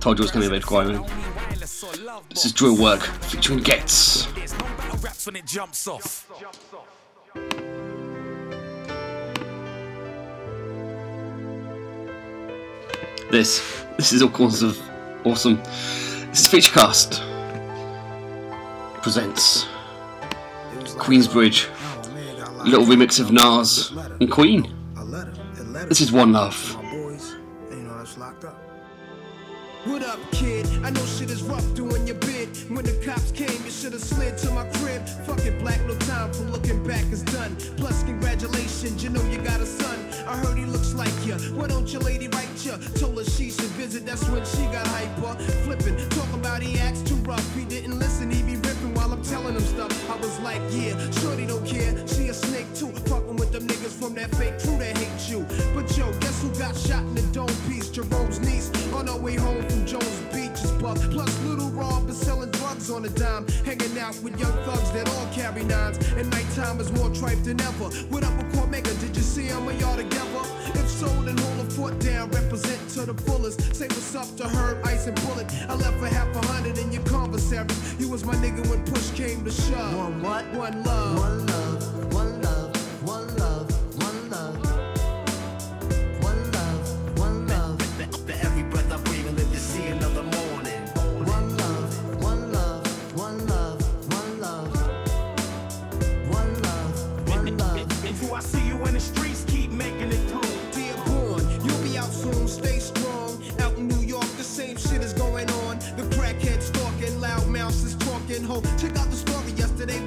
Told 0.00 0.18
you 0.18 0.24
it 0.24 0.26
was 0.26 0.30
going 0.30 0.42
to 0.44 0.50
be 0.50 0.56
a 0.56 0.58
bit 0.58 0.66
quiet. 0.66 1.00
This 2.28 2.44
is 2.44 2.52
Drill 2.52 2.76
Work 2.76 3.00
featuring 3.00 3.60
Ghetts. 3.60 4.26
When 5.24 5.36
it 5.36 5.46
jumps 5.46 5.86
off. 5.86 6.28
This, 13.30 13.84
this 13.96 14.12
is 14.12 14.20
all 14.20 14.28
kinds 14.28 14.62
of 14.62 14.78
awesome. 15.24 15.56
This 16.30 16.40
is 16.40 16.48
Featurecast. 16.48 17.22
Presents 19.02 19.64
Queensbridge. 20.98 21.68
Little 22.64 22.84
remix 22.84 23.18
of 23.18 23.32
Nas 23.32 23.92
and 24.20 24.30
Queen. 24.30 24.74
This 25.88 26.00
is 26.00 26.12
One 26.12 26.32
Love. 26.32 26.81
What 29.84 30.04
up, 30.04 30.20
kid? 30.30 30.64
I 30.84 30.90
know 30.90 31.04
shit 31.04 31.28
is 31.28 31.42
rough 31.42 31.74
doing 31.74 32.06
your 32.06 32.14
bid. 32.14 32.48
When 32.70 32.84
the 32.84 32.92
cops 33.04 33.32
came, 33.32 33.50
you 33.64 33.70
should 33.72 33.92
have 33.92 34.00
slid 34.00 34.38
to 34.38 34.50
my 34.52 34.64
crib. 34.78 35.02
Fuck 35.26 35.44
it, 35.44 35.58
black, 35.58 35.80
no 35.86 35.96
time 36.06 36.32
for 36.32 36.44
looking 36.44 36.86
back 36.86 37.02
is 37.10 37.22
done. 37.22 37.56
Plus, 37.78 38.04
congratulations, 38.04 39.02
you 39.02 39.10
know 39.10 39.20
you 39.24 39.38
got 39.38 39.60
a 39.60 39.66
son. 39.66 39.98
I 40.28 40.36
heard 40.36 40.56
he 40.56 40.66
looks 40.66 40.94
like 40.94 41.10
ya. 41.26 41.36
Why 41.58 41.66
don't 41.66 41.92
your 41.92 42.00
lady 42.02 42.28
write 42.28 42.64
ya? 42.64 42.76
Told 42.94 43.18
her 43.18 43.24
she 43.24 43.50
should 43.50 43.74
visit, 43.74 44.06
that's 44.06 44.22
when 44.28 44.44
she 44.44 44.62
got 44.70 44.86
hyper. 44.86 45.34
Flipping, 45.64 45.96
talk 46.10 46.32
about 46.32 46.62
he 46.62 46.78
acts 46.78 47.02
too 47.02 47.16
rough. 47.26 47.44
He 47.56 47.64
didn't 47.64 47.98
listen, 47.98 48.30
he 48.30 48.40
be 48.40 48.54
ripping 48.54 48.94
while 48.94 49.12
I'm 49.12 49.24
telling 49.24 49.54
him 49.56 49.62
stuff. 49.62 49.90
I 50.08 50.14
was 50.14 50.38
like, 50.40 50.62
yeah, 50.70 50.94
shorty 51.10 51.44
don't 51.44 51.66
care. 51.66 52.06
She 52.06 52.28
a 52.28 52.34
snake 52.34 52.72
too. 52.76 52.92
Fucking 53.10 53.34
with 53.34 53.41
niggas 53.82 53.98
from 53.98 54.14
that 54.14 54.30
fake 54.36 54.58
crew 54.60 54.78
that 54.78 54.96
hate 54.96 55.30
you. 55.30 55.46
But 55.74 55.96
yo, 55.96 56.10
guess 56.20 56.42
who 56.42 56.48
got 56.58 56.76
shot 56.76 57.02
in 57.02 57.14
the 57.14 57.22
dome 57.32 57.48
piece? 57.68 57.88
Jerome's 57.90 58.40
niece 58.40 58.70
on 58.92 59.06
her 59.06 59.16
way 59.16 59.36
home 59.36 59.62
from 59.68 59.86
Jones 59.86 60.20
Beach 60.32 60.62
is 60.62 60.70
buff. 60.72 60.98
Plus, 61.10 61.42
little 61.44 61.70
Rob 61.70 62.08
is 62.08 62.16
selling 62.18 62.50
drugs 62.50 62.90
on 62.90 63.04
a 63.04 63.08
dime. 63.08 63.46
Hanging 63.64 63.98
out 63.98 64.18
with 64.22 64.38
young 64.38 64.52
thugs 64.64 64.90
that 64.92 65.08
all 65.08 65.26
carry 65.32 65.64
nines. 65.64 65.98
And 66.12 66.30
nighttime 66.30 66.80
is 66.80 66.92
more 66.92 67.10
tripe 67.10 67.42
than 67.42 67.60
ever. 67.60 67.88
What 68.10 68.24
up 68.24 68.36
with 68.36 68.52
Cormega? 68.54 68.98
Did 69.00 69.16
you 69.16 69.22
see 69.22 69.44
him? 69.44 69.68
Are 69.68 69.72
y'all 69.72 69.96
together? 69.96 70.44
If 70.74 70.88
so, 70.88 71.08
then 71.22 71.36
hold 71.38 71.66
a 71.66 71.70
foot 71.70 71.98
down. 71.98 72.30
Represent 72.30 72.88
to 72.90 73.06
the 73.06 73.14
fullest. 73.22 73.74
Say 73.74 73.86
what's 73.88 74.14
up 74.14 74.36
to 74.36 74.48
Herb, 74.48 74.84
Ice, 74.86 75.06
and 75.06 75.16
Bullet. 75.26 75.46
I 75.68 75.74
left 75.74 75.98
for 75.98 76.06
half 76.06 76.34
a 76.36 76.46
hundred 76.46 76.78
in 76.78 76.92
your 76.92 77.02
commissary. 77.02 77.66
You 77.98 78.08
was 78.08 78.24
my 78.24 78.34
nigga 78.36 78.66
when 78.68 78.84
push 78.84 79.10
came 79.10 79.44
to 79.44 79.50
shove. 79.50 79.96
One 79.96 80.22
what? 80.22 80.44
One 80.54 80.82
love. 80.84 81.18
One 81.18 81.46
love. 81.46 81.81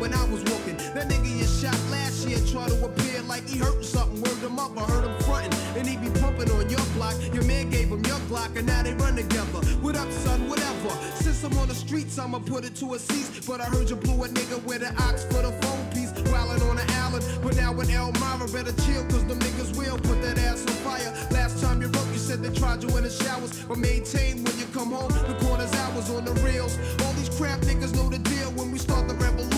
When 0.05 0.13
I 0.13 0.25
was 0.29 0.43
walking. 0.53 0.77
That 0.93 1.09
nigga 1.09 1.25
you 1.25 1.45
shot 1.45 1.79
last 1.89 2.27
year 2.27 2.37
tried 2.45 2.69
to 2.69 2.85
appear 2.85 3.21
like 3.23 3.47
he 3.49 3.57
hurt 3.57 3.83
something. 3.83 4.21
Word 4.21 4.37
him 4.37 4.59
up, 4.59 4.77
I 4.77 4.83
heard 4.85 5.03
him 5.03 5.17
frontin'. 5.23 5.53
And 5.77 5.87
he 5.87 5.97
be 5.97 6.09
pumping 6.19 6.49
on 6.51 6.69
your 6.69 6.85
block. 6.93 7.15
Your 7.33 7.43
man 7.45 7.71
gave 7.71 7.89
him 7.89 8.05
your 8.05 8.21
Glock, 8.29 8.55
and 8.55 8.67
now 8.67 8.83
they 8.83 8.93
run 8.93 9.15
together. 9.15 9.61
What 9.81 9.95
up, 9.95 10.11
son? 10.11 10.47
Whatever. 10.47 10.93
Since 11.15 11.43
I'm 11.43 11.57
on 11.57 11.67
the 11.67 11.75
streets, 11.75 12.19
I'ma 12.19 12.39
put 12.39 12.65
it 12.65 12.75
to 12.81 12.93
a 12.93 12.99
cease. 12.99 13.45
But 13.47 13.61
I 13.61 13.65
heard 13.65 13.89
you 13.89 13.95
blew 13.95 14.23
a 14.23 14.27
nigga 14.27 14.63
with 14.63 14.83
an 14.83 14.95
ox 14.97 15.25
for 15.25 15.41
the 15.41 15.51
phone 15.61 15.85
piece. 15.91 16.11
Wildin' 16.29 16.69
on 16.69 16.75
the 16.75 16.87
island. 17.01 17.25
But 17.41 17.55
now 17.55 17.71
in 17.73 17.89
Elmira, 17.89 18.47
better 18.53 18.75
chill, 18.85 19.03
cause 19.05 19.25
them 19.25 19.39
niggas 19.39 19.75
will 19.77 19.97
put 19.97 20.21
that 20.21 20.37
ass 20.37 20.61
on 20.61 20.75
fire. 20.85 21.11
Last 21.31 21.63
time 21.63 21.81
you 21.81 21.87
wrote, 21.87 22.09
you 22.13 22.19
said 22.19 22.43
they 22.43 22.53
tried 22.53 22.83
you 22.83 22.89
in 22.97 23.03
the 23.03 23.09
showers. 23.09 23.51
But 23.63 23.79
maintain 23.79 24.43
when 24.43 24.57
you 24.59 24.65
come 24.73 24.91
home, 24.91 25.11
the 25.29 25.35
corner's 25.45 25.73
hours 25.73 26.09
on 26.11 26.25
the 26.25 26.33
reels. 26.45 26.77
All 27.03 27.13
these 27.13 27.29
crap 27.37 27.59
niggas 27.61 27.95
know 27.95 28.09
the 28.09 28.19
deal. 28.19 28.51
When 28.51 28.71
we 28.71 28.77
start 28.77 29.07
the 29.07 29.15
revolution, 29.15 29.54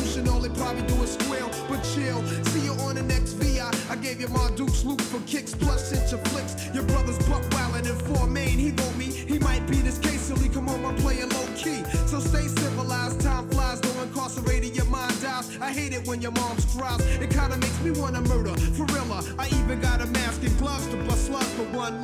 probably 0.58 0.84
do 0.84 1.02
a 1.04 1.08
squeal, 1.08 1.50
but 1.70 1.82
chill. 1.94 2.26
See 2.52 2.66
you 2.66 2.74
on 2.86 2.96
the 2.96 3.04
next 3.04 3.34
VI. 3.34 3.72
I 3.90 3.96
gave 3.96 4.20
you 4.20 4.28
my 4.28 4.50
Duke's 4.56 4.84
loop 4.84 5.02
for 5.02 5.20
kicks, 5.22 5.54
plus 5.56 5.90
since 5.90 6.12
your 6.12 6.22
flicks. 6.26 6.54
Your 6.74 6.84
brother's 6.84 7.18
buck 7.30 7.44
wildin' 7.52 7.90
in 7.90 7.98
four 8.08 8.28
main. 8.28 8.58
He 8.58 8.72
want 8.72 8.98
me, 8.98 9.06
he 9.06 9.40
might 9.40 9.66
be 9.68 9.78
this 9.78 9.98
case 9.98 10.22
silly. 10.22 10.50
Come 10.50 10.70
on, 10.70 10.84
I'm 10.84 10.96
playing 10.96 11.30
low 11.30 11.48
key. 11.56 11.84
So 12.08 12.20
stay 12.20 12.48
civilized, 12.48 13.22
time 13.22 13.50
flies, 13.50 13.80
though 13.82 14.02
incarcerated, 14.04 14.76
your 14.76 14.86
mind 14.86 15.22
dies. 15.22 15.58
I 15.62 15.72
hate 15.72 15.94
it 15.94 16.08
when 16.08 16.22
your 16.22 16.32
mom's 16.32 16.66
cries. 16.76 17.02
It 17.22 17.30
kinda 17.30 17.58
makes 17.58 17.80
me 17.82 17.92
wanna 17.92 18.22
murder, 18.22 18.56
for 18.76 18.86
real. 18.86 19.08
I 19.40 19.48
even 19.60 19.80
got 19.80 20.02
a 20.02 20.08
mask 20.08 20.44
and 20.44 20.58
gloves 20.58 20.88
to 20.88 20.98
bust 21.08 21.30
love 21.30 21.48
for 21.56 21.64
one 21.78 22.04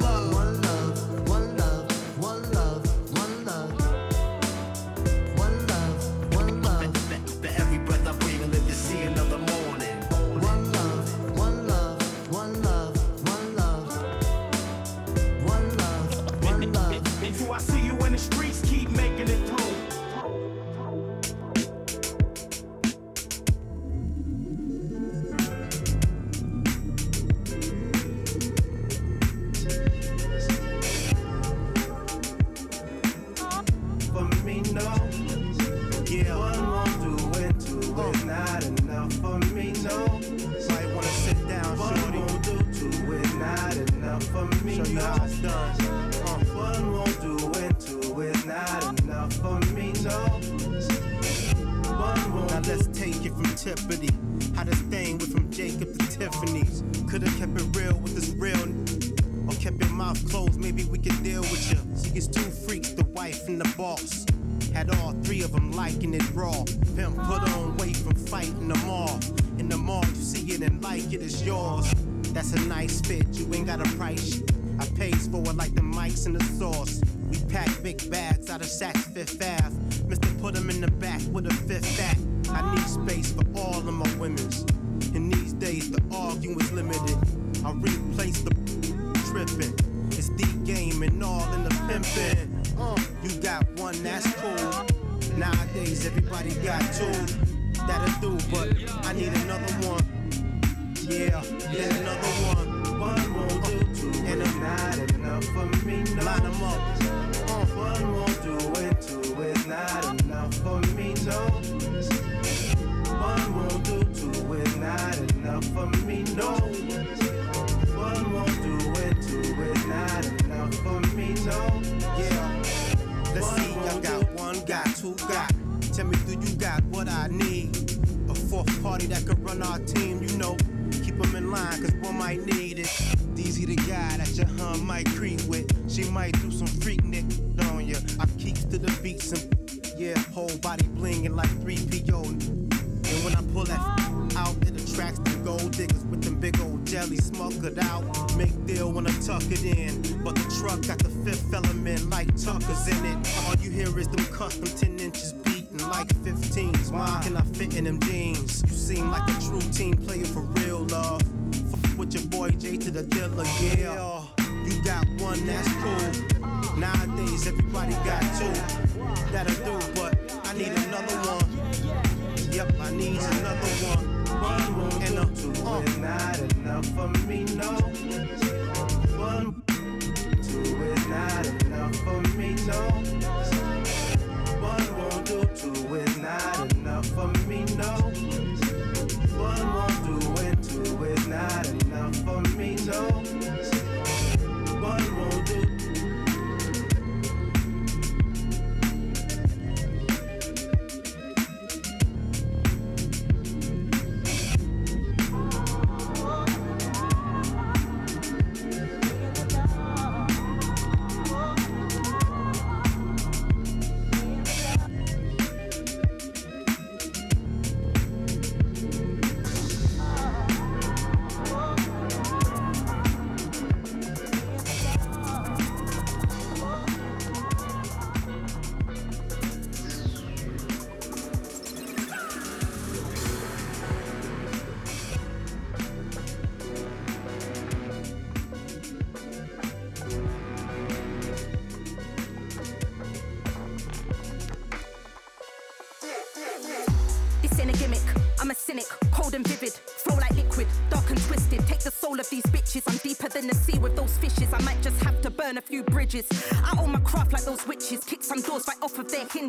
in 76.26 76.34
the 76.34 76.53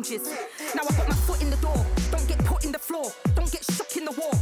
Now 0.05 0.83
I 0.87 0.93
put 0.93 1.07
my 1.07 1.15
foot 1.15 1.41
in 1.41 1.49
the 1.49 1.57
door. 1.57 1.83
Don't 2.11 2.27
get 2.27 2.37
put 2.45 2.63
in 2.63 2.71
the 2.71 2.77
floor. 2.77 3.11
Don't 3.33 3.51
get 3.51 3.65
shook 3.65 3.97
in 3.97 4.05
the 4.05 4.11
wall. 4.11 4.37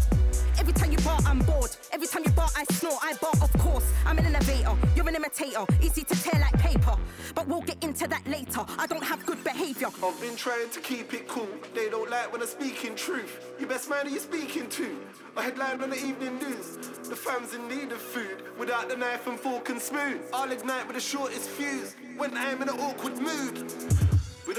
Every 0.59 0.73
time 0.73 0.91
you 0.91 0.97
bar, 0.97 1.17
I'm 1.25 1.39
bored. 1.39 1.71
Every 1.93 2.05
time 2.05 2.23
you 2.25 2.31
bar, 2.31 2.49
I 2.53 2.65
snore. 2.73 2.97
I 3.01 3.13
bar, 3.21 3.31
of 3.41 3.53
course. 3.59 3.89
I'm 4.05 4.17
an 4.17 4.25
innovator. 4.25 4.75
You're 4.93 5.07
an 5.07 5.15
imitator. 5.15 5.63
Easy 5.81 6.03
to 6.03 6.21
tear 6.21 6.41
like 6.41 6.59
paper. 6.59 6.97
But 7.33 7.47
we'll 7.47 7.61
get 7.61 7.81
into 7.81 8.09
that 8.09 8.27
later. 8.27 8.65
I 8.77 8.87
don't 8.87 9.05
have 9.05 9.25
good 9.25 9.41
behavior. 9.41 9.87
I've 10.03 10.19
been 10.19 10.35
trying 10.35 10.69
to 10.69 10.81
keep 10.81 11.13
it 11.13 11.29
cool. 11.29 11.47
They 11.73 11.89
don't 11.89 12.09
like 12.09 12.33
when 12.33 12.41
I'm 12.41 12.47
speaking 12.47 12.93
truth. 12.95 13.53
Your 13.57 13.69
best 13.69 13.89
man 13.89 14.05
are 14.05 14.09
you 14.09 14.19
speaking 14.19 14.67
to? 14.67 14.97
I 15.37 15.43
headline 15.43 15.81
on 15.81 15.91
the 15.91 15.95
evening 15.95 16.39
news. 16.39 16.75
The 17.07 17.15
fam's 17.15 17.53
in 17.53 17.69
need 17.69 17.93
of 17.93 18.01
food. 18.01 18.43
Without 18.59 18.89
the 18.89 18.97
knife 18.97 19.27
and 19.27 19.39
fork 19.39 19.69
and 19.69 19.81
spoon, 19.81 20.19
I'll 20.33 20.51
ignite 20.51 20.87
with 20.87 20.97
the 20.97 21.01
shortest 21.01 21.49
fuse. 21.49 21.95
When 22.17 22.35
I'm 22.37 22.61
in 22.61 22.67
an 22.67 22.79
awkward 22.81 23.17
mood. 23.17 24.12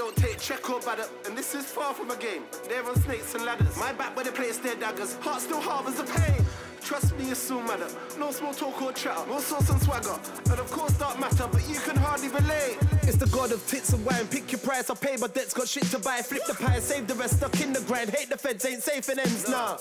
Don't 0.04 0.16
take 0.16 0.38
check 0.38 0.68
or 0.68 0.80
batter, 0.80 1.06
and 1.24 1.34
this 1.34 1.54
is 1.54 1.64
far 1.64 1.94
from 1.94 2.10
a 2.10 2.16
game. 2.16 2.42
They're 2.68 2.84
on 2.84 2.94
snakes 3.00 3.34
and 3.34 3.42
ladders. 3.46 3.74
My 3.78 3.94
back 3.94 4.14
where 4.14 4.26
they 4.26 4.32
place 4.32 4.58
their 4.58 4.74
daggers. 4.74 5.14
Heart 5.14 5.40
still 5.40 5.62
harbours 5.62 5.94
the 5.94 6.04
pain. 6.04 6.44
Trust 6.84 7.16
me, 7.16 7.30
it's 7.30 7.40
still 7.40 7.62
matter. 7.62 7.88
No 8.18 8.30
small 8.30 8.52
talk 8.52 8.82
or 8.82 8.92
chatter. 8.92 9.26
no 9.26 9.38
sauce 9.38 9.70
and 9.70 9.80
swagger. 9.80 10.18
And 10.50 10.60
of 10.60 10.70
course, 10.70 10.92
dark 10.98 11.18
matter, 11.18 11.48
but 11.50 11.66
you 11.66 11.76
can 11.76 11.96
hardly 11.96 12.28
relate. 12.28 12.76
It's 13.04 13.16
the 13.16 13.26
god 13.28 13.52
of 13.52 13.66
tits 13.66 13.94
and 13.94 14.04
wine. 14.04 14.26
Pick 14.26 14.52
your 14.52 14.58
price, 14.58 14.90
I'll 14.90 14.96
pay 14.96 15.16
my 15.16 15.28
debts. 15.28 15.54
Got 15.54 15.66
shit 15.66 15.84
to 15.84 15.98
buy. 15.98 16.20
Flip 16.20 16.42
the 16.46 16.52
pie, 16.52 16.80
save 16.80 17.06
the 17.06 17.14
rest. 17.14 17.38
Stuck 17.38 17.58
in 17.62 17.72
the 17.72 17.80
grind. 17.80 18.10
Hate 18.10 18.28
the 18.28 18.36
feds, 18.36 18.66
ain't 18.66 18.82
safe 18.82 19.08
in 19.08 19.18
ends, 19.18 19.48
nah. 19.48 19.78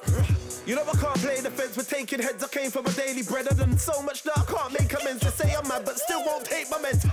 You 0.66 0.76
know 0.76 0.84
I 0.84 0.96
can't 0.96 1.20
play 1.20 1.42
the 1.42 1.52
feds. 1.52 1.76
We're 1.76 1.84
taking 1.84 2.22
heads. 2.22 2.42
I 2.42 2.48
came 2.48 2.72
for 2.72 2.82
my 2.82 2.92
daily 2.94 3.24
bread. 3.24 3.50
I 3.52 3.54
done 3.54 3.78
so 3.78 4.02
much 4.02 4.24
that 4.24 4.38
I 4.38 4.46
can't 4.46 4.72
make 4.72 4.94
amends. 5.02 5.24
They 5.24 5.46
say 5.46 5.54
I'm 5.54 5.68
mad, 5.68 5.84
but 5.84 6.00
still 6.00 6.24
won't 6.24 6.46
take 6.46 6.72
my 6.72 6.78
meds. 6.78 7.04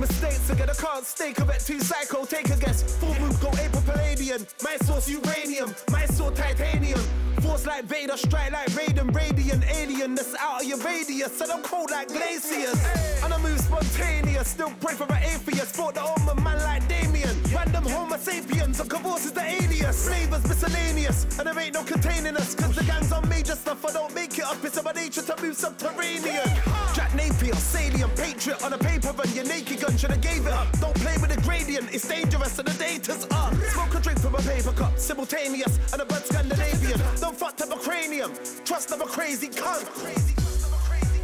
Mistakes 0.00 0.48
again, 0.48 0.70
I 0.70 0.74
can't 0.74 1.04
stake. 1.04 1.38
I 1.38 1.44
bet 1.44 1.60
too 1.60 1.80
psycho. 1.80 2.24
Take 2.24 2.48
a 2.48 2.56
guess. 2.56 2.96
Full 2.96 3.14
move, 3.20 3.38
go 3.42 3.50
April 3.60 3.82
Palladian. 3.82 4.46
My 4.62 4.76
source 4.86 5.06
uranium. 5.06 5.74
My 5.90 6.06
sword 6.06 6.34
titanium. 6.34 7.31
Force 7.42 7.66
like 7.66 7.84
Vader, 7.84 8.16
strike 8.16 8.52
like 8.52 8.68
Raiden, 8.70 9.14
radiant 9.14 9.64
alien 9.74 10.14
that's 10.14 10.34
out 10.38 10.62
of 10.62 10.66
your 10.66 10.78
radius. 10.78 11.40
And 11.40 11.50
I'm 11.50 11.62
cold 11.62 11.90
like 11.90 12.08
glaciers. 12.08 12.80
And 13.22 13.34
I 13.34 13.38
move 13.38 13.58
spontaneous, 13.58 14.48
still 14.48 14.72
pray 14.80 14.94
for 14.94 15.04
an 15.12 15.22
atheist. 15.22 15.74
Fought 15.76 15.94
the 15.94 16.02
old 16.02 16.42
man 16.42 16.58
like 16.62 16.86
Damien. 16.88 17.41
Random 17.54 17.84
Homo 17.84 18.16
sapiens, 18.16 18.80
and 18.80 18.90
Caboose 18.90 19.26
is 19.26 19.32
the 19.32 19.42
alias. 19.42 20.06
Flavors 20.06 20.42
miscellaneous, 20.48 21.38
and 21.38 21.46
there 21.46 21.58
ain't 21.58 21.74
no 21.74 21.82
containing 21.84 22.36
us. 22.36 22.54
Cause 22.54 22.74
the 22.74 22.84
gang's 22.84 23.12
on 23.12 23.28
major 23.28 23.54
stuff, 23.54 23.84
I 23.84 23.92
don't 23.92 24.14
make 24.14 24.38
it 24.38 24.44
up. 24.44 24.64
It's 24.64 24.76
about 24.76 24.96
nature 24.96 25.22
to 25.22 25.42
move 25.42 25.56
subterranean. 25.56 26.48
Jack 26.94 27.14
Napier, 27.14 27.54
salient, 27.54 28.16
patriot 28.16 28.62
on 28.64 28.72
a 28.72 28.78
paper 28.78 29.12
run. 29.12 29.28
Your 29.34 29.44
naked 29.44 29.80
gun 29.80 29.96
should 29.96 30.10
have 30.10 30.20
gave 30.20 30.46
it 30.46 30.52
up. 30.52 30.66
Don't 30.80 30.94
play 30.96 31.16
with 31.20 31.34
the 31.34 31.40
gradient, 31.42 31.92
it's 31.92 32.08
dangerous 32.08 32.58
and 32.58 32.68
the 32.68 32.78
data's 32.78 33.26
up. 33.30 33.54
Smoke 33.54 33.94
a 33.94 34.00
drink 34.00 34.20
from 34.20 34.34
a 34.34 34.42
paper 34.42 34.72
cup, 34.72 34.98
simultaneous, 34.98 35.78
and 35.92 36.00
a 36.00 36.04
bud 36.04 36.24
Scandinavian. 36.24 37.00
Don't 37.20 37.36
fuck 37.36 37.56
to 37.56 37.64
a 37.64 37.76
cranium, 37.76 38.32
trust 38.64 38.92
of 38.92 39.00
a 39.00 39.04
crazy 39.06 39.48
cunt. 39.48 39.86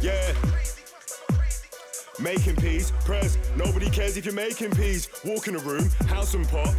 Yeah. 0.01 0.78
Making 2.21 2.57
peas, 2.57 2.91
press. 3.05 3.37
Nobody 3.55 3.89
cares 3.89 4.17
if 4.17 4.25
you're 4.25 4.33
making 4.33 4.71
peas. 4.71 5.09
Walk 5.23 5.47
in 5.47 5.55
a 5.55 5.59
room, 5.59 5.89
house 6.07 6.33
and 6.33 6.47
pot. 6.47 6.75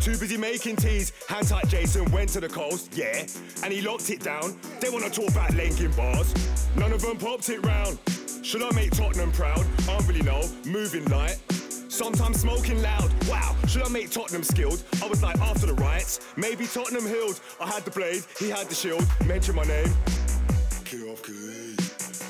Too 0.00 0.16
busy 0.16 0.36
making 0.36 0.76
teas. 0.76 1.12
Hand 1.28 1.46
tight 1.46 1.68
Jason 1.68 2.10
went 2.10 2.30
to 2.30 2.40
the 2.40 2.48
coast, 2.48 2.92
yeah. 2.96 3.24
And 3.62 3.72
he 3.72 3.80
locked 3.80 4.10
it 4.10 4.20
down. 4.20 4.58
They 4.80 4.90
wanna 4.90 5.10
talk 5.10 5.30
about 5.30 5.54
linking 5.54 5.92
bars. 5.92 6.34
None 6.76 6.92
of 6.92 7.00
them 7.00 7.16
popped 7.16 7.48
it 7.48 7.64
round. 7.64 7.98
Should 8.42 8.62
I 8.62 8.72
make 8.72 8.90
Tottenham 8.90 9.30
proud? 9.30 9.64
I 9.82 9.96
don't 9.96 10.06
really 10.08 10.22
know. 10.22 10.42
Moving 10.66 11.04
light. 11.04 11.38
Sometimes 11.88 12.40
smoking 12.40 12.82
loud. 12.82 13.12
Wow, 13.28 13.54
should 13.68 13.82
I 13.82 13.88
make 13.88 14.10
Tottenham 14.10 14.42
skilled? 14.42 14.82
I 15.02 15.06
was 15.06 15.22
like, 15.22 15.38
after 15.38 15.66
the 15.66 15.74
riots, 15.74 16.20
maybe 16.36 16.66
Tottenham 16.66 17.06
healed. 17.06 17.40
I 17.60 17.68
had 17.68 17.84
the 17.84 17.90
blade, 17.92 18.24
he 18.38 18.48
had 18.48 18.68
the 18.68 18.74
shield. 18.74 19.06
Mention 19.26 19.54
my 19.54 19.64
name. 19.64 19.92
Kill 20.84 21.10
off, 21.10 21.22
kill 21.22 21.41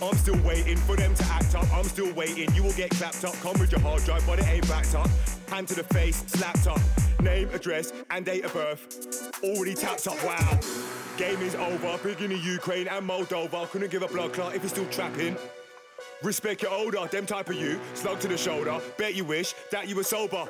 I'm 0.03 0.17
still 0.17 0.41
waiting 0.43 0.77
for 0.77 0.97
them 0.97 1.15
to 1.15 1.25
act 1.27 1.55
up. 1.55 1.73
I'm 1.73 1.85
still 1.85 2.13
waiting. 2.15 2.53
You 2.55 2.65
will 2.65 2.73
get 2.73 2.91
clapped 2.91 3.25
up. 3.25 3.35
Come 3.35 3.59
with 3.61 3.71
your 3.71 3.81
hard 3.81 4.05
drive, 4.05 4.27
but 4.27 4.41
it 4.41 4.47
ain't 4.49 4.69
backed 4.69 4.97
up. 4.97 5.09
Hand 5.49 5.69
to 5.69 5.75
the 5.77 5.85
face, 5.85 6.25
slapped 6.27 6.67
up. 6.67 6.81
Name, 7.21 7.49
address, 7.53 7.93
and 8.11 8.25
date 8.27 8.45
of 8.45 8.53
birth. 8.53 9.31
Already 9.45 9.75
tapped 9.75 10.09
up. 10.09 10.23
Wow. 10.25 10.59
Game 11.17 11.41
is 11.43 11.55
over. 11.55 11.99
Big 12.03 12.21
in 12.21 12.31
the 12.31 12.39
Ukraine 12.39 12.89
and 12.89 13.09
Moldova. 13.09 13.71
Couldn't 13.71 13.93
give 13.93 14.03
a 14.03 14.09
blood 14.09 14.33
clot 14.33 14.57
if 14.57 14.63
you're 14.63 14.71
still 14.71 14.87
trapping. 14.87 15.37
Respect 16.23 16.63
your 16.63 16.73
older, 16.73 17.07
them 17.07 17.27
type 17.27 17.49
of 17.49 17.57
you. 17.57 17.79
Slug 17.95 18.19
to 18.21 18.29
the 18.29 18.37
shoulder. 18.37 18.81
Bet 18.99 19.15
you 19.15 19.25
wish 19.25 19.55
that 19.71 19.89
you 19.89 19.95
were 19.95 20.05
sober. 20.05 20.47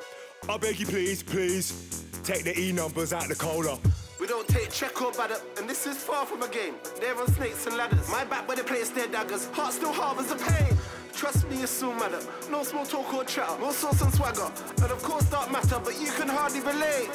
I 0.49 0.57
beg 0.57 0.79
you, 0.79 0.87
please, 0.87 1.21
please. 1.21 2.03
Take 2.23 2.43
the 2.43 2.59
E 2.59 2.71
numbers 2.71 3.13
out 3.13 3.27
the 3.27 3.35
cola. 3.35 3.77
We 4.23 4.29
don't 4.29 4.47
take 4.47 4.71
check 4.71 5.01
or 5.01 5.11
batter, 5.11 5.35
and 5.57 5.69
this 5.69 5.85
is 5.85 5.97
far 5.97 6.25
from 6.25 6.43
a 6.43 6.47
game. 6.47 6.75
They're 7.01 7.13
on 7.13 7.27
snakes 7.33 7.67
and 7.67 7.75
ladders. 7.75 8.09
My 8.09 8.23
back 8.23 8.47
where 8.47 8.55
they 8.55 8.63
place 8.63 8.89
their 8.89 9.07
daggers. 9.07 9.49
Heart 9.49 9.73
still 9.73 9.91
harbours 9.91 10.27
the 10.27 10.35
pain. 10.35 10.77
Trust 11.13 11.49
me, 11.49 11.61
it's 11.61 11.73
still 11.73 11.93
matter. 11.93 12.21
No 12.49 12.63
small 12.63 12.85
talk 12.85 13.13
or 13.13 13.25
chatter. 13.25 13.59
More 13.59 13.73
sauce 13.73 14.01
and 14.01 14.13
swagger. 14.13 14.49
And 14.81 14.91
of 14.93 15.03
course, 15.03 15.25
dark 15.25 15.51
matter, 15.51 15.77
but 15.83 15.99
you 15.99 16.09
can 16.11 16.29
hardly 16.29 16.61
relate. 16.61 17.09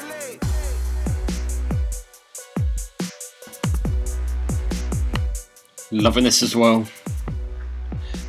Loving 5.89 6.25
this 6.25 6.43
as 6.43 6.55
well. 6.55 6.85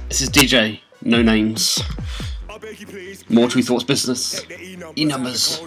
This 0.08 0.22
is 0.22 0.30
DJ, 0.30 0.80
no 1.02 1.20
names. 1.20 1.82
More 3.28 3.46
Tru 3.46 3.62
Thoughts 3.62 3.84
business. 3.84 4.42
E 4.96 5.04
numbers. 5.04 5.60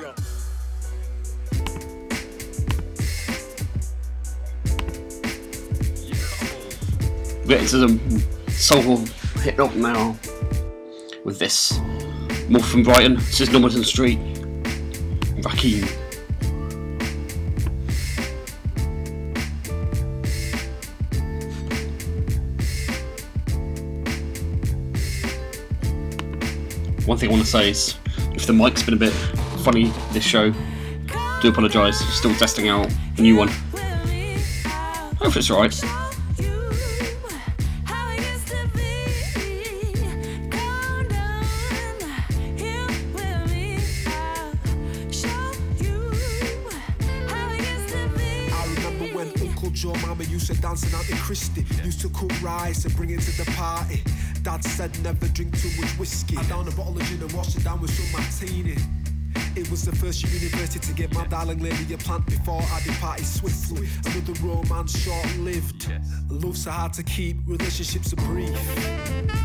Get 7.46 7.60
into 7.60 7.88
some 7.88 8.00
soulful 8.48 8.98
hip 9.42 9.58
hop 9.58 9.76
now 9.76 10.18
with 11.24 11.38
this. 11.40 11.78
More 12.50 12.64
from 12.64 12.84
Brighton. 12.84 13.16
This 13.16 13.42
is 13.42 13.52
Normanton 13.52 13.84
Street. 13.84 14.18
Rakim. 15.42 15.84
One 27.06 27.18
thing 27.18 27.30
I 27.30 27.32
want 27.34 27.44
to 27.44 27.50
say 27.50 27.70
is, 27.70 27.96
if 28.34 28.48
the 28.48 28.54
mic's 28.54 28.82
been 28.82 28.94
a 28.94 28.98
bit 28.98 29.14
funny 29.64 29.92
this 30.12 30.24
show, 30.24 30.52
do 31.42 31.50
apologise. 31.50 32.00
Still 32.16 32.34
testing 32.36 32.70
out 32.70 32.90
a 33.18 33.22
new 33.22 33.36
one. 33.36 33.50
Hope 35.20 35.36
it's 35.36 35.52
alright. 35.52 36.03
Cook 52.72 52.86
and 52.86 52.96
bring 52.96 53.10
it 53.10 53.20
to 53.22 53.44
the 53.44 53.52
party. 53.52 54.02
Dad 54.42 54.64
said 54.64 54.92
never 55.04 55.28
drink 55.30 55.58
too 55.60 55.70
much 55.82 55.90
whiskey. 55.98 56.38
I 56.38 56.44
down 56.44 56.68
a 56.68 56.72
bottle 56.72 56.98
of 56.98 57.04
gin 57.04 57.22
and 57.22 57.32
washed 57.34 57.58
it 57.58 57.64
down 57.64 57.82
with 57.82 57.92
some 57.92 58.22
martini. 58.22 58.76
It 59.56 59.70
was 59.70 59.84
the 59.86 59.96
first 59.96 60.24
university 60.24 60.80
to 60.80 60.94
get 60.94 61.14
my 61.14 61.26
darling 61.28 61.60
lady 61.60 61.94
a 61.94 61.98
plant 61.98 62.26
before 62.26 62.62
I 62.62 62.82
departed 62.86 63.26
swiftly. 63.26 63.88
Another 64.06 64.34
romance 64.46 64.98
short 64.98 65.38
lived. 65.38 65.92
Love's 66.30 66.64
so 66.64 66.72
hard 66.72 66.94
to 66.94 67.04
keep, 67.04 67.38
relationships 67.48 68.14
are 68.14 68.18
brief. 68.18 69.43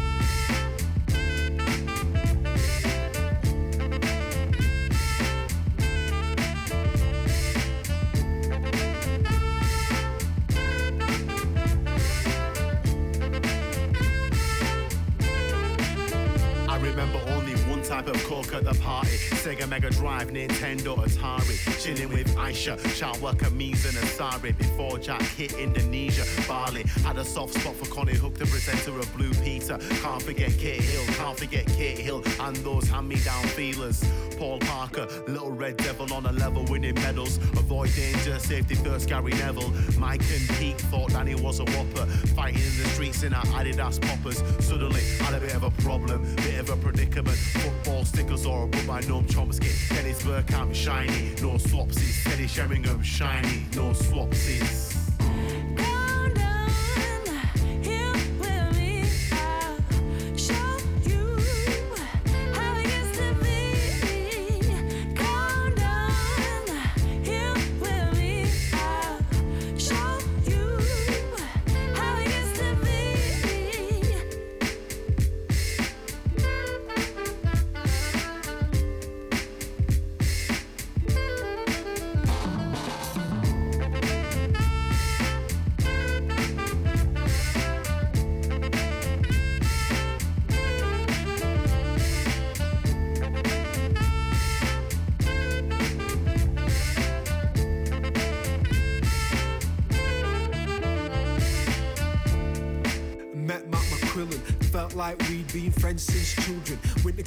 Nintendo, 20.26 20.96
Atari. 20.96 21.82
Chilling 21.82 22.08
with 22.12 22.34
Aisha, 22.36 22.76
Shawa 22.98 23.34
Kamiz 23.34 23.86
and 23.86 23.96
Asari. 23.98 24.56
Before 24.58 24.98
Jack 24.98 25.22
hit 25.22 25.52
Indonesia, 25.54 26.24
Bali. 26.48 26.82
Had 27.04 27.18
a 27.18 27.24
soft 27.24 27.54
spot 27.54 27.76
for 27.76 27.86
Konnie 27.86 28.16
Huq, 28.16 28.34
the 28.34 28.46
presenter 28.46 28.98
of 28.98 29.16
Blue 29.16 29.32
Peter. 29.44 29.78
Can't 30.02 30.22
forget 30.22 30.50
Kit 30.58 30.80
Hill, 30.80 31.04
can't 31.14 31.38
forget 31.38 31.66
Kit 31.66 31.98
Hill, 31.98 32.22
and 32.40 32.56
those 32.56 32.88
hand 32.88 33.08
me 33.08 33.16
down 33.16 33.44
feelers. 33.48 34.02
Paul 34.38 34.60
Parker, 34.60 35.08
Little 35.26 35.50
Red 35.50 35.76
Devil 35.78 36.14
on 36.14 36.24
a 36.26 36.32
level 36.32 36.64
winning 36.70 36.94
medals. 36.94 37.38
Avoid 37.58 37.92
danger, 37.96 38.38
safety 38.38 38.76
first, 38.76 39.08
Gary 39.08 39.32
Neville. 39.32 39.72
Mike 39.98 40.22
and 40.32 40.48
Pete 40.56 40.80
thought 40.82 41.10
Danny 41.10 41.34
was 41.34 41.58
a 41.58 41.64
whopper. 41.64 42.06
Fighting 42.36 42.62
in 42.62 42.78
the 42.78 42.88
streets 42.90 43.24
in 43.24 43.34
our 43.34 43.44
Adidas 43.46 44.00
poppers. 44.00 44.42
Suddenly 44.64 45.02
had 45.18 45.34
a 45.34 45.40
bit 45.40 45.56
of 45.56 45.64
a 45.64 45.70
problem, 45.82 46.22
bit 46.36 46.60
of 46.60 46.70
a 46.70 46.76
predicament. 46.76 47.36
Football 47.36 48.04
stickers 48.04 48.46
or 48.46 48.64
a 48.64 48.66
book 48.68 48.86
by 48.86 49.00
Noam 49.02 49.26
Chomsky. 49.26 49.88
Dennis 49.88 50.22
Bergkamp, 50.22 50.72
shiny, 50.72 51.30
no 51.42 51.58
swapsies 51.58 52.22
Teddy 52.22 52.46
Sheringham, 52.46 53.02
shiny, 53.02 53.66
no 53.74 53.90
swapsies 53.90 54.97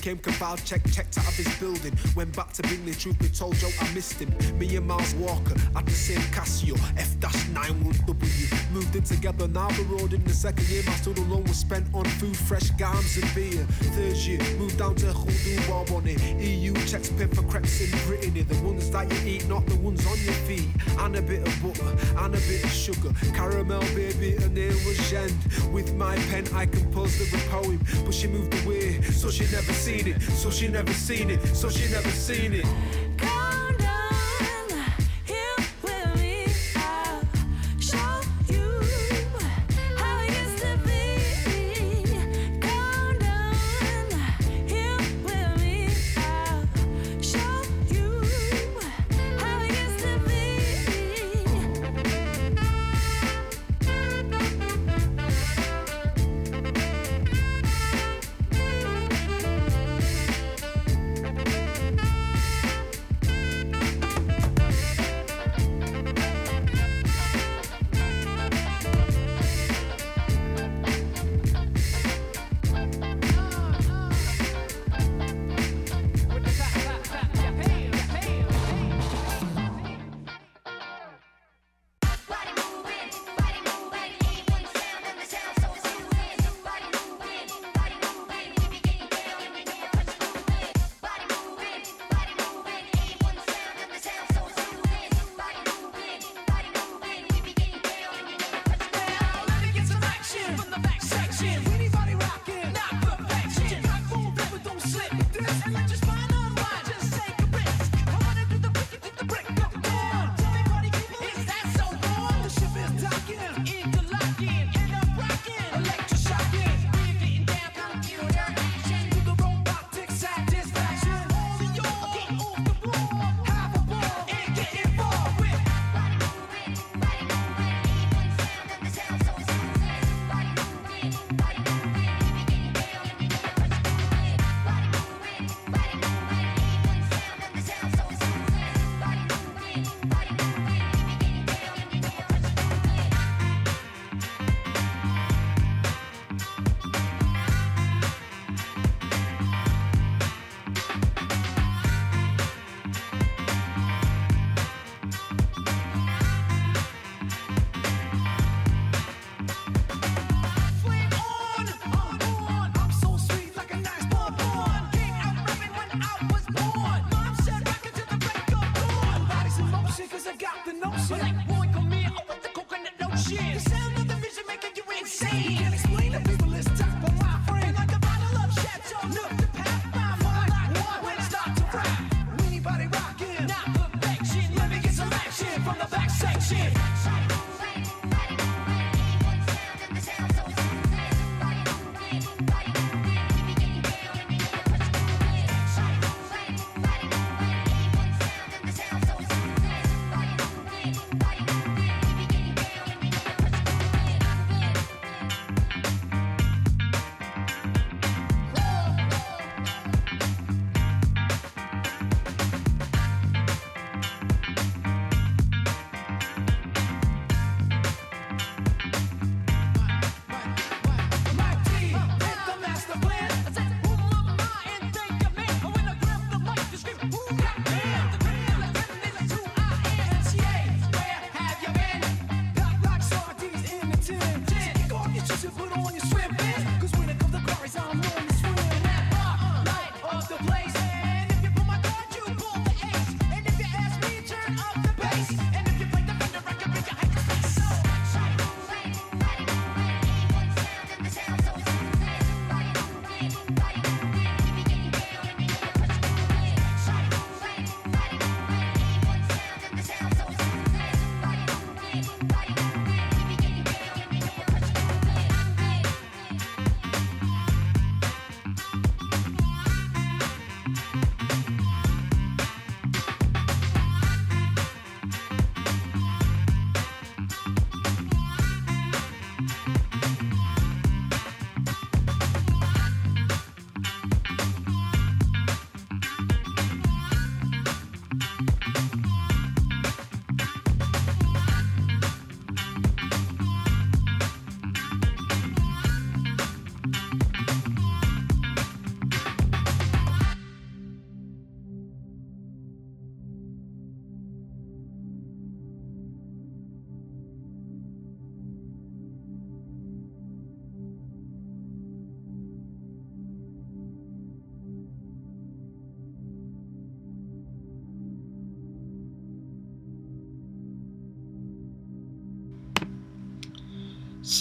came, 0.02 0.18
Caval 0.18 0.58
check, 0.66 0.82
checked 0.92 1.18
out 1.20 1.28
of 1.28 1.36
his 1.36 1.48
building. 1.60 1.94
Went 2.16 2.36
back 2.36 2.52
to 2.54 2.64
Bingley, 2.64 2.94
truth 2.94 3.20
be 3.20 3.30
told, 3.30 3.56
Joe, 3.56 3.70
I 3.80 3.94
missed 3.94 4.20
him. 4.20 4.34
Me 4.58 4.76
and 4.76 4.88
Miles 4.88 5.14
Walker 5.16 5.56
at 5.76 5.86
the 5.86 5.92
same 5.92 6.22
Casio, 6.34 6.76
F-91W. 6.98 8.72
Moved 8.72 8.96
in 8.96 9.04
together, 9.04 9.48
now 9.48 9.70
road 9.90 10.14
in 10.14 10.24
the 10.24 10.34
second 10.34 10.68
year. 10.70 10.82
My 10.86 10.94
student 10.94 11.30
loan 11.30 11.44
was 11.44 11.58
spent 11.58 11.86
on 11.94 12.06
food, 12.06 12.36
fresh 12.36 12.72
gams 12.72 13.18
and 13.18 13.36
beer. 13.36 13.64
Third 13.96 14.16
year, 14.18 14.40
moved 14.58 14.80
down 14.80 14.96
to 14.96 15.08
Hudu 15.08 15.58
Warbonne. 15.70 16.18
EU 16.42 16.74
checks 16.88 17.10
pay 17.10 17.28
for 17.28 17.44
crepes 17.44 17.82
in 17.82 17.92
Brittany. 18.08 18.42
The 18.42 18.56
that 18.92 19.12
you 19.12 19.36
eat, 19.36 19.48
not 19.48 19.66
the 19.66 19.76
ones 19.78 20.06
on 20.06 20.18
your 20.20 20.34
feet. 20.46 20.68
And 21.00 21.16
a 21.16 21.22
bit 21.22 21.48
of 21.48 21.64
butter, 21.64 21.96
and 22.18 22.36
a 22.36 22.38
bit 22.38 22.64
of 22.64 22.72
sugar. 22.72 23.12
Caramel, 23.34 23.82
baby, 23.96 24.32
her 24.32 24.50
name 24.50 24.78
was 24.86 24.98
Jen. 25.10 25.32
With 25.72 25.96
my 25.96 26.16
pen, 26.30 26.48
I 26.54 26.66
composed 26.66 27.22
a 27.22 27.38
poem. 27.50 27.80
But 28.06 28.14
she 28.14 28.28
moved 28.28 28.54
away, 28.66 29.02
so 29.02 29.30
she 29.30 29.44
never 29.46 29.74
seen 29.74 30.08
it. 30.08 30.22
So 30.22 30.50
she 30.50 30.68
never 30.68 30.94
seen 30.94 31.30
it, 31.30 31.46
so 31.56 31.70
she 31.70 31.90
never 31.92 32.10
seen 32.10 32.54
it. 32.54 32.66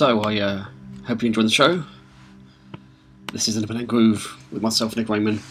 So 0.00 0.22
I 0.22 0.40
uh, 0.40 0.64
hope 1.04 1.20
you 1.22 1.26
enjoyed 1.26 1.44
the 1.44 1.50
show. 1.50 1.84
This 3.34 3.48
is 3.48 3.56
Independent 3.56 3.86
Groove 3.86 4.34
with 4.50 4.62
myself, 4.62 4.96
Nick 4.96 5.10
Raymond. 5.10 5.42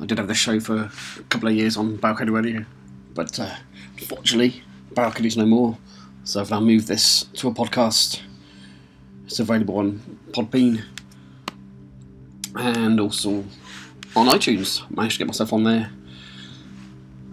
I 0.00 0.06
did 0.06 0.16
have 0.18 0.28
this 0.28 0.38
show 0.38 0.60
for 0.60 0.76
a 0.76 1.22
couple 1.28 1.48
of 1.48 1.56
years 1.56 1.76
on 1.76 1.96
Balcony 1.96 2.30
Radio, 2.30 2.64
but 3.12 3.40
uh, 3.40 3.52
unfortunately, 3.98 4.62
Balcony's 4.92 5.36
no 5.36 5.44
more. 5.44 5.76
So 6.22 6.40
I've 6.40 6.52
now 6.52 6.60
moved 6.60 6.86
this 6.86 7.24
to 7.34 7.48
a 7.48 7.52
podcast. 7.52 8.20
It's 9.26 9.40
available 9.40 9.78
on 9.78 10.18
Podbean 10.30 10.84
and 12.54 13.00
also 13.00 13.44
on 14.14 14.28
iTunes. 14.28 14.84
I 14.84 14.86
Managed 14.94 15.14
to 15.14 15.18
get 15.18 15.26
myself 15.26 15.52
on 15.52 15.64
there, 15.64 15.90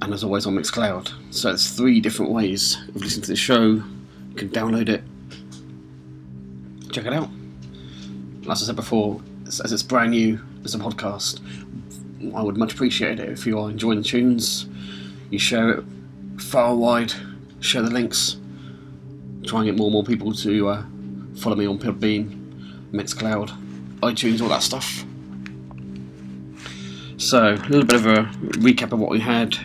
and 0.02 0.12
as 0.12 0.24
always 0.24 0.48
on 0.48 0.56
Mixcloud. 0.56 1.14
So 1.30 1.52
it's 1.52 1.70
three 1.70 2.00
different 2.00 2.32
ways 2.32 2.80
of 2.88 2.96
listening 2.96 3.26
to 3.26 3.30
the 3.30 3.36
show. 3.36 3.62
You 3.74 4.36
can 4.36 4.50
download 4.50 4.90
it, 4.90 5.04
check 6.91 7.05
it 7.05 7.13
out. 7.13 7.30
As 8.49 8.63
I 8.63 8.65
said 8.65 8.76
before, 8.76 9.22
as 9.47 9.72
it's 9.72 9.84
brand 9.84 10.11
new 10.11 10.39
as 10.63 10.76
a 10.76 10.77
podcast, 10.77 11.39
I 12.35 12.41
would 12.41 12.57
much 12.57 12.73
appreciate 12.73 13.19
it 13.19 13.30
if 13.30 13.45
you 13.45 13.57
are 13.59 13.69
enjoying 13.69 13.99
the 13.99 14.03
tunes. 14.03 14.68
You 15.30 15.39
share 15.39 15.69
it 15.72 15.85
far 16.38 16.76
wide, 16.76 17.13
share 17.61 17.81
the 17.81 17.89
links, 17.89 18.38
try 19.43 19.59
and 19.59 19.68
get 19.68 19.77
more 19.77 19.88
and 19.88 19.93
more 19.93 20.03
people 20.03 20.34
to 20.34 20.68
uh, 20.68 20.84
follow 21.38 21.55
me 21.55 21.65
on 21.65 21.80
Podbean, 21.80 22.91
Mixcloud, 22.91 23.57
iTunes, 24.01 24.41
all 24.41 24.49
that 24.49 24.63
stuff. 24.63 25.05
So, 27.18 27.53
a 27.53 27.69
little 27.69 27.85
bit 27.85 27.95
of 27.95 28.05
a 28.07 28.23
recap 28.59 28.91
of 28.91 28.99
what 28.99 29.11
we 29.11 29.19
had. 29.19 29.55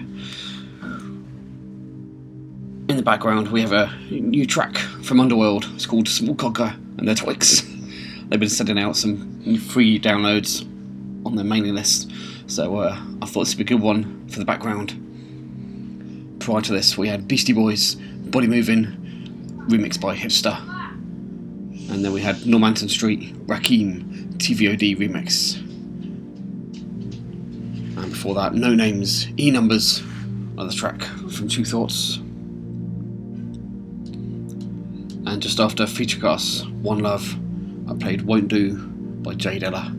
In 2.88 2.96
the 2.96 3.02
background, 3.02 3.48
we 3.48 3.62
have 3.62 3.72
a 3.72 3.92
new 4.10 4.46
track 4.46 4.76
from 4.76 5.18
Underworld. 5.18 5.66
It's 5.74 5.86
called 5.86 6.08
Small 6.08 6.36
Cogger 6.36 6.76
and 6.98 7.06
their 7.06 7.14
Twigs. 7.14 7.62
They've 8.28 8.40
been 8.40 8.48
sending 8.48 8.78
out 8.78 8.96
some 8.96 9.58
free 9.58 10.00
downloads 10.00 10.64
on 11.24 11.36
their 11.36 11.44
mailing 11.44 11.74
list, 11.74 12.10
so 12.46 12.78
uh, 12.78 13.00
I 13.22 13.26
thought 13.26 13.44
this 13.44 13.56
would 13.56 13.66
be 13.66 13.74
a 13.74 13.76
good 13.76 13.82
one 13.82 14.28
for 14.28 14.38
the 14.38 14.44
background. 14.44 15.02
Prior 16.40 16.60
to 16.60 16.72
this, 16.72 16.96
we 16.98 17.08
had 17.08 17.26
Beastie 17.26 17.52
Boys, 17.52 17.94
Body 17.94 18.46
Moving, 18.46 18.86
remixed 19.68 20.00
by 20.00 20.16
Hipster. 20.16 20.56
And 21.90 22.04
then 22.04 22.12
we 22.12 22.20
had 22.20 22.46
Normanton 22.46 22.88
Street, 22.88 23.34
Rakim, 23.46 24.34
TVOD 24.38 24.96
remix. 24.98 25.56
And 27.96 28.10
before 28.10 28.34
that, 28.34 28.54
No 28.54 28.74
Names, 28.74 29.28
E 29.38 29.50
Numbers, 29.50 30.00
another 30.52 30.72
track 30.72 31.02
from 31.02 31.48
Tru 31.48 31.64
Thoughts. 31.64 32.18
And 35.36 35.42
just 35.42 35.60
after 35.60 35.84
Featurecast, 35.84 36.80
One 36.80 37.00
Love, 37.00 37.36
I 37.90 37.94
played 37.94 38.22
Won't 38.22 38.48
Do 38.48 38.74
by 38.78 39.34
J 39.34 39.58
Dilla, 39.58 39.92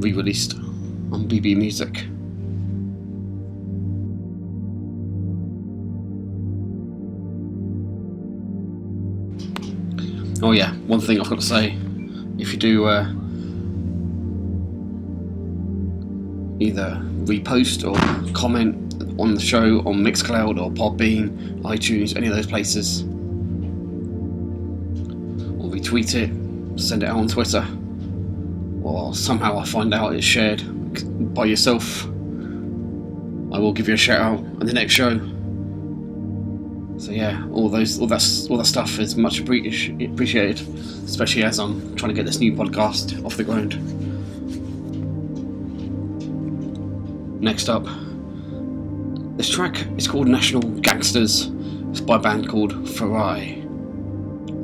re 0.00 0.12
released 0.12 0.54
on 0.54 1.26
BBE 1.26 1.56
Music. 1.56 2.06
Oh, 10.40 10.52
yeah, 10.52 10.72
one 10.86 11.00
thing 11.00 11.20
I've 11.20 11.28
got 11.28 11.40
to 11.40 11.44
say 11.44 11.76
if 12.38 12.52
you 12.52 12.56
do 12.56 12.84
uh, 12.84 13.10
either 16.60 17.02
repost 17.24 17.82
or 17.84 18.32
comment 18.34 18.94
on 19.18 19.34
the 19.34 19.40
show 19.40 19.80
on 19.80 20.04
Mixcloud 20.04 20.62
or 20.62 20.70
Podbean, 20.70 21.60
iTunes, 21.62 22.16
any 22.16 22.28
of 22.28 22.36
those 22.36 22.46
places, 22.46 23.04
retweet 25.76 26.14
it, 26.14 26.80
send 26.80 27.02
it 27.02 27.08
out 27.08 27.16
on 27.16 27.28
Twitter, 27.28 27.66
or 28.82 29.14
somehow 29.14 29.58
I 29.58 29.64
find 29.64 29.92
out 29.92 30.14
it's 30.14 30.24
shared 30.24 30.62
by 31.34 31.44
yourself, 31.44 32.04
I 32.04 33.58
will 33.58 33.72
give 33.72 33.88
you 33.88 33.94
a 33.94 33.98
shout 33.98 34.20
out 34.20 34.38
on 34.38 34.66
the 34.66 34.72
next 34.72 34.94
show. 34.94 35.18
So 36.98 37.12
yeah, 37.12 37.46
all 37.52 37.68
those, 37.68 38.00
all 38.00 38.06
that, 38.06 38.46
all 38.48 38.56
that 38.56 38.64
stuff 38.64 38.98
is 38.98 39.16
much 39.16 39.38
appreciated, 39.38 40.60
especially 41.04 41.44
as 41.44 41.58
I'm 41.58 41.94
trying 41.96 42.08
to 42.08 42.14
get 42.14 42.24
this 42.24 42.38
new 42.38 42.52
podcast 42.52 43.22
off 43.24 43.36
the 43.36 43.44
ground. 43.44 43.76
Next 47.42 47.68
up, 47.68 47.84
this 49.36 49.50
track 49.50 49.86
is 49.98 50.08
called 50.08 50.26
National 50.26 50.62
Gangsters. 50.80 51.50
It's 51.90 52.00
by 52.00 52.16
a 52.16 52.18
band 52.18 52.48
called 52.48 52.72
Farai. 52.86 53.65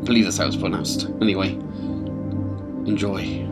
Believe 0.04 0.24
that's 0.24 0.38
how 0.38 0.46
it's 0.46 0.56
pronounced. 0.56 1.06
Anyway, 1.20 1.50
enjoy. 2.86 3.51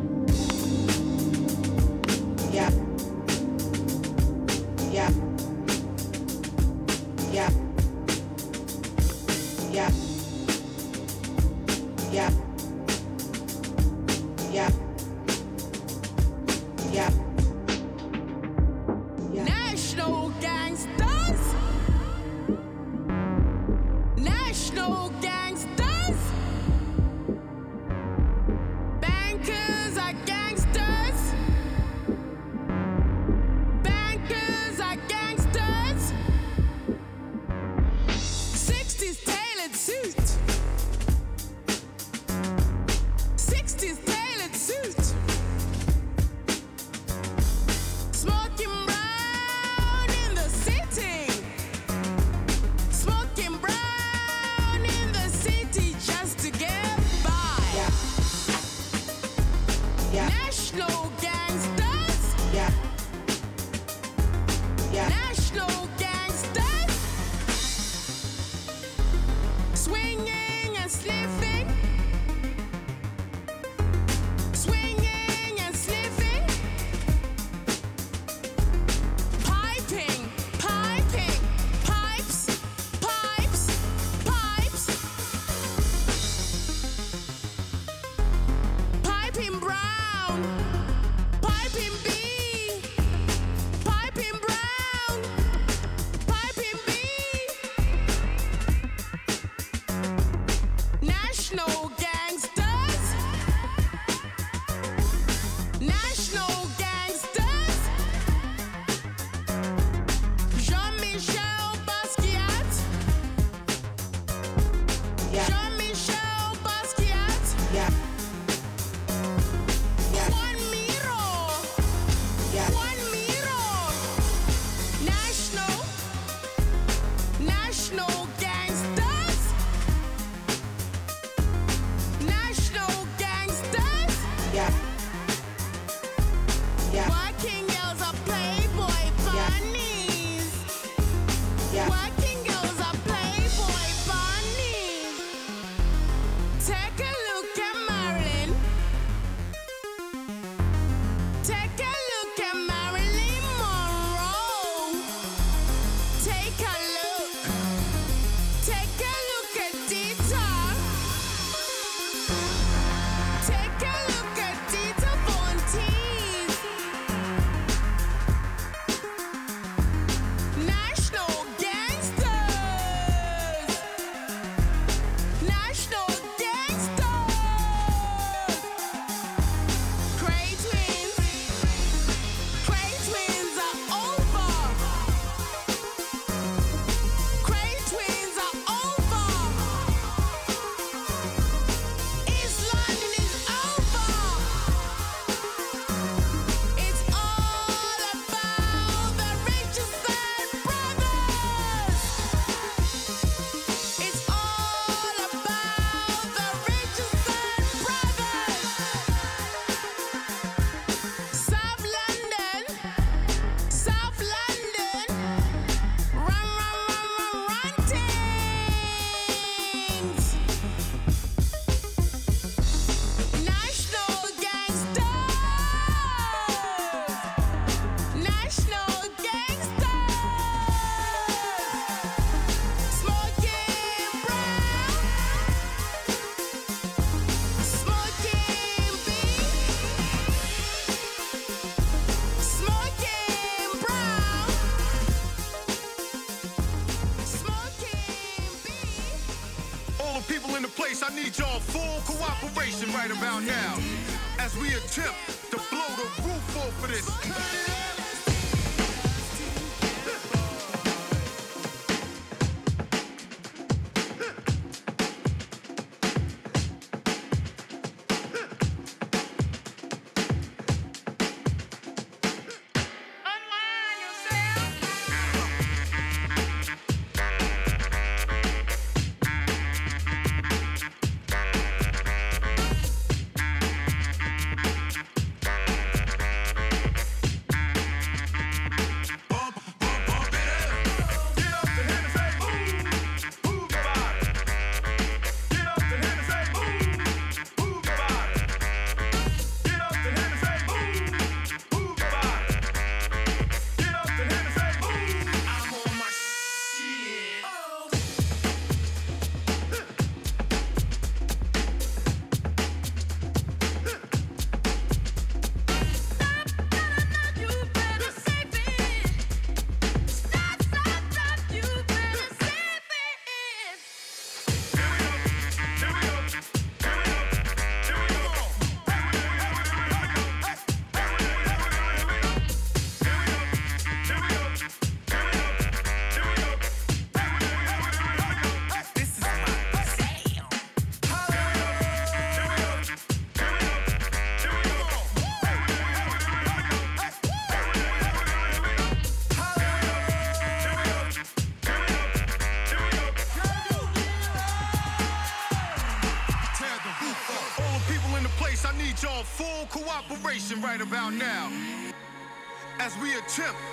As 363.30 363.69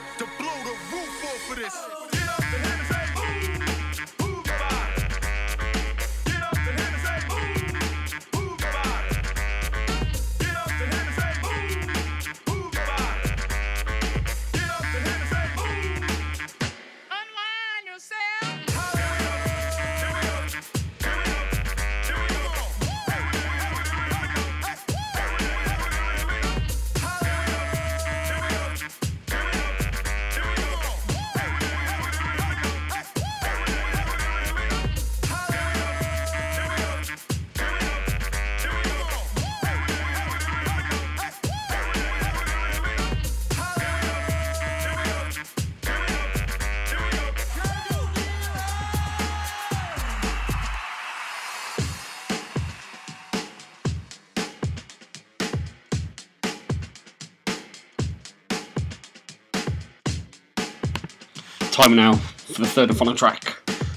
Time 61.88 61.96
now 61.96 62.16
for 62.16 62.64
the 62.64 62.68
third 62.68 62.90
and 62.90 62.98
final 63.00 63.16
track 63.16 63.46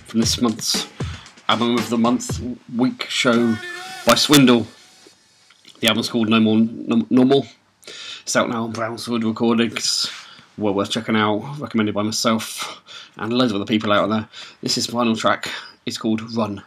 from 0.07 0.21
this 0.21 0.41
month's 0.41 0.87
album 1.49 1.75
of 1.77 1.91
the 1.91 1.99
month 1.99 2.41
week 2.77 3.07
show 3.11 3.57
by 4.07 4.15
Swindle. 4.15 4.65
The 5.81 5.89
album's 5.89 6.09
called 6.09 6.29
No 6.29 6.39
More 6.39 6.61
No- 6.61 7.05
Normal. 7.11 7.49
It's 8.23 8.37
out 8.37 8.49
now 8.49 8.63
on 8.63 8.73
Brownswood 8.73 9.25
Recordings. 9.25 10.09
Well 10.57 10.73
worth 10.73 10.91
checking 10.91 11.17
out. 11.17 11.59
Recommended 11.59 11.93
by 11.93 12.03
myself 12.05 12.81
and 13.17 13.33
loads 13.33 13.51
of 13.51 13.57
other 13.57 13.67
people 13.69 13.91
out 13.91 14.09
there. 14.09 14.29
This 14.63 14.79
is 14.79 14.87
final 14.87 15.17
track. 15.17 15.51
It's 15.85 15.99
called 15.99 16.23
Run 16.37 16.63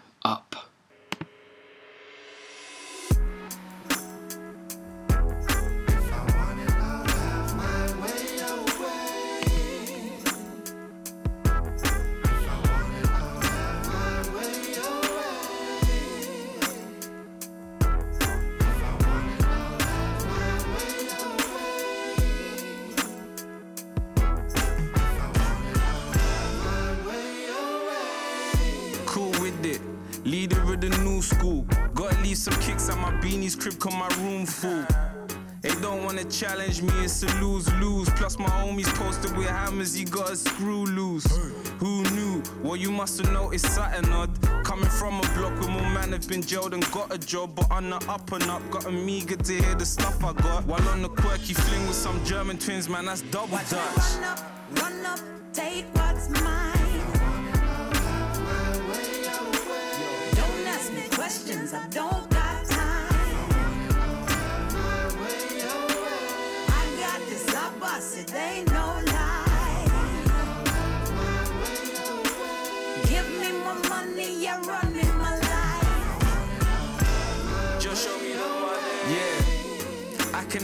hammers, 39.73 39.99
you 39.99 40.05
got 40.05 40.29
a 40.31 40.35
screw 40.35 40.85
loose. 40.85 41.25
Who 41.79 42.03
knew? 42.11 42.43
Well, 42.61 42.75
you 42.75 42.91
must 42.91 43.19
have 43.19 43.31
noticed 43.33 43.65
something 43.73 44.11
odd. 44.13 44.29
Coming 44.63 44.89
from 44.89 45.19
a 45.19 45.23
block 45.35 45.59
where 45.59 45.69
more 45.69 45.89
man 45.89 46.11
have 46.11 46.27
been 46.27 46.41
jailed 46.41 46.73
and 46.73 46.83
got 46.91 47.13
a 47.13 47.17
job, 47.17 47.55
but 47.55 47.69
on 47.71 47.89
the 47.89 47.97
up 48.07 48.31
and 48.31 48.43
up, 48.43 48.61
got 48.69 48.85
a 48.85 48.91
meager 48.91 49.35
to 49.35 49.53
hear 49.53 49.75
the 49.75 49.85
stuff 49.85 50.23
I 50.23 50.33
got. 50.33 50.65
While 50.65 50.87
on 50.89 51.01
the 51.01 51.09
quirky 51.09 51.53
fling 51.53 51.87
with 51.87 51.95
some 51.95 52.23
German 52.23 52.57
twins, 52.57 52.87
man, 52.87 53.05
that's 53.05 53.21
double 53.23 53.53
Watch 53.53 53.69
dutch. 53.71 53.97
run 53.97 54.23
up, 54.23 54.39
run 54.79 55.05
up, 55.05 55.19
take 55.53 55.85
what's 55.95 56.29
mine. 56.29 57.01
Don't 60.39 60.67
ask 60.67 60.93
me 60.93 61.03
questions, 61.09 61.73
I 61.73 61.87
don't 61.89 62.12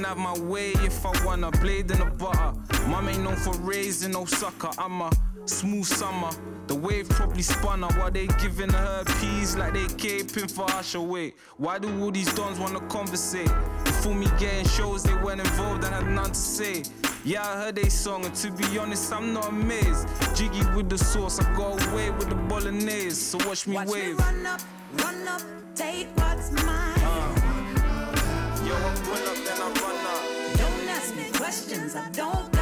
have 0.09 0.17
my 0.17 0.37
way 0.39 0.71
if 0.89 1.05
I 1.05 1.13
wanna. 1.23 1.51
Blade 1.51 1.91
in 1.91 1.99
the 1.99 2.05
butter. 2.05 2.51
Mom 2.87 3.07
ain't 3.09 3.23
known 3.23 3.35
for 3.35 3.53
raising 3.57 4.11
no 4.11 4.25
sucker. 4.25 4.71
I'm 4.79 5.01
a 5.01 5.11
smooth 5.45 5.85
summer. 5.85 6.31
The 6.65 6.73
wave 6.75 7.07
probably 7.09 7.43
spun 7.43 7.83
her 7.83 7.99
while 7.99 8.09
they 8.11 8.25
giving 8.41 8.71
her 8.71 9.03
peas 9.19 9.55
like 9.55 9.73
they 9.73 9.85
caping 10.03 10.49
for 10.49 10.65
Usher. 10.71 10.99
Wait, 11.01 11.35
why 11.57 11.77
do 11.77 11.87
all 12.01 12.09
these 12.11 12.33
dons 12.33 12.59
wanna 12.59 12.79
conversate? 12.87 13.51
Before 13.85 14.15
me 14.15 14.25
getting 14.39 14.67
shows, 14.67 15.03
they 15.03 15.13
weren't 15.13 15.41
involved 15.41 15.83
and 15.83 15.93
had 15.93 16.07
none 16.07 16.29
to 16.29 16.35
say. 16.35 16.83
Yeah, 17.23 17.43
I 17.43 17.53
heard 17.65 17.75
they 17.75 17.89
song, 17.89 18.25
and 18.25 18.33
to 18.35 18.49
be 18.51 18.79
honest, 18.79 19.13
I'm 19.13 19.31
not 19.33 19.49
amazed. 19.49 20.07
Jiggy 20.35 20.63
with 20.75 20.89
the 20.89 20.97
sauce, 20.97 21.39
I 21.39 21.55
go 21.55 21.77
away 21.89 22.09
with 22.11 22.29
the 22.29 22.35
bolognese. 22.49 23.11
So 23.11 23.37
watch 23.47 23.67
me 23.67 23.75
Watch 23.75 23.87
me 23.87 23.93
wave. 23.93 24.17
run 24.17 24.45
up, 24.47 24.61
run 25.03 25.27
up, 25.27 25.41
take 25.75 26.07
what's 26.17 26.51
mine. 26.63 26.99
Uh. 27.03 27.48
Up, 28.71 28.75
then 28.75 29.57
I 29.57 29.67
run 29.81 30.05
up. 30.05 30.57
Don't 30.57 30.89
ask 30.89 31.15
me 31.15 31.31
questions, 31.33 31.95
I 31.95 32.07
don't 32.11 32.58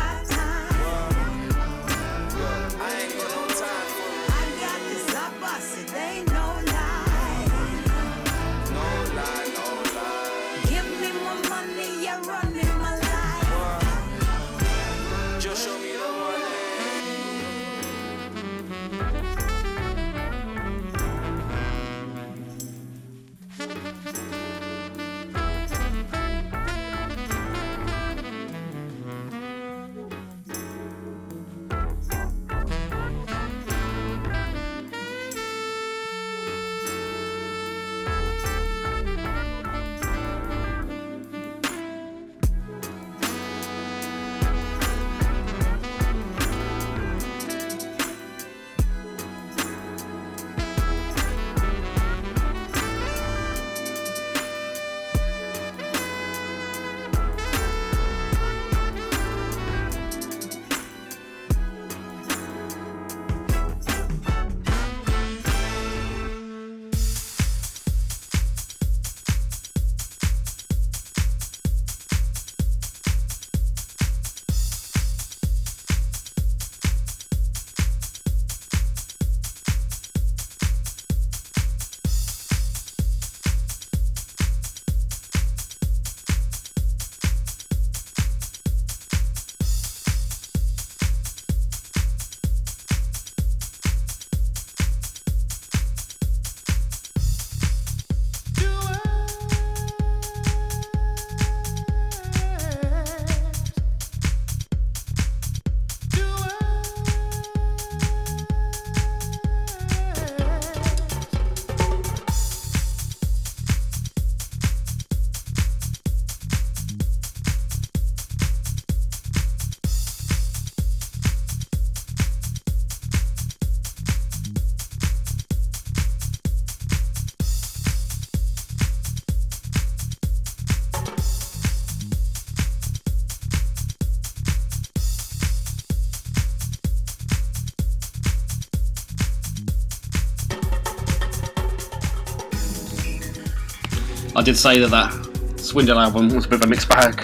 did 144.47 144.55
say 144.55 144.79
that 144.79 144.91
that 144.91 145.59
Swindle 145.59 145.99
album 145.99 146.29
was 146.29 146.45
a 146.45 146.47
bit 146.47 146.61
of 146.61 146.61
a 146.61 146.67
mixed 146.67 146.87
bag. 146.87 147.19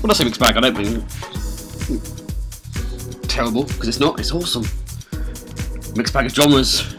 When 0.00 0.08
I 0.08 0.14
say 0.14 0.22
mixed 0.22 0.38
bag, 0.38 0.56
I 0.56 0.60
don't 0.60 0.78
mean 0.78 1.04
terrible, 3.22 3.64
because 3.64 3.88
it's 3.88 3.98
not, 3.98 4.20
it's 4.20 4.30
awesome. 4.30 4.62
Mixed 5.96 6.14
bag 6.14 6.26
of 6.26 6.32
genres. 6.32 6.94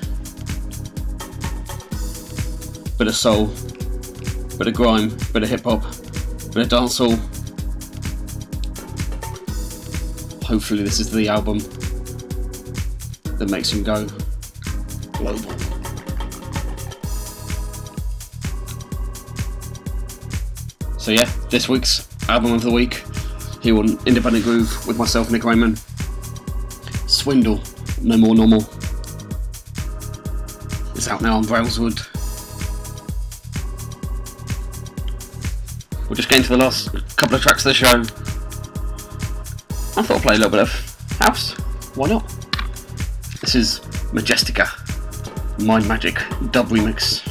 Bit 2.97 3.07
of 3.07 3.15
soul, 3.15 3.45
bit 4.57 4.67
of 4.67 4.73
grime, 4.73 5.15
bit 5.31 5.43
of 5.43 5.47
hip 5.47 5.63
hop, 5.63 5.83
bit 6.53 6.57
of 6.57 6.67
dancehall. 6.67 7.15
Hopefully, 10.43 10.83
this 10.83 10.99
is 10.99 11.09
the 11.09 11.29
album 11.29 11.59
that 13.37 13.47
makes 13.49 13.71
him 13.71 13.83
go 13.83 14.05
global. 15.13 15.64
This 21.49 21.69
week's 21.69 22.07
album 22.27 22.53
of 22.53 22.63
the 22.63 22.71
week 22.71 23.03
here 23.61 23.77
on 23.77 23.97
Independent 24.05 24.43
Groove 24.43 24.87
with 24.87 24.97
myself, 24.97 25.31
Nick 25.31 25.43
Raymond. 25.43 25.79
Swindle, 27.07 27.61
No 28.01 28.17
More 28.17 28.35
Normal. 28.35 28.61
It's 30.95 31.07
out 31.07 31.21
now 31.21 31.37
on 31.37 31.43
Brownswood. 31.45 32.01
We're 36.09 36.15
just 36.15 36.29
getting 36.29 36.43
to 36.43 36.49
the 36.49 36.57
last 36.57 36.89
couple 37.15 37.35
of 37.35 37.41
tracks 37.41 37.65
of 37.65 37.69
the 37.69 37.73
show. 37.73 38.01
I 39.97 40.03
thought 40.03 40.17
I'd 40.17 40.21
play 40.23 40.35
a 40.35 40.37
little 40.39 40.51
bit 40.51 40.61
of 40.61 40.69
house. 41.19 41.53
Why 41.95 42.09
not? 42.09 42.27
This 43.41 43.55
is 43.55 43.79
Majestica, 44.11 44.67
Mind 45.63 45.87
Magic 45.87 46.15
dub 46.51 46.69
remix. 46.69 47.24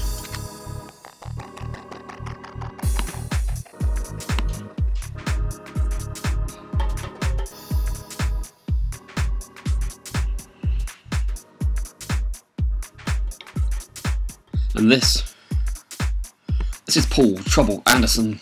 Trouble 17.55 17.85
Anderson 17.86 18.40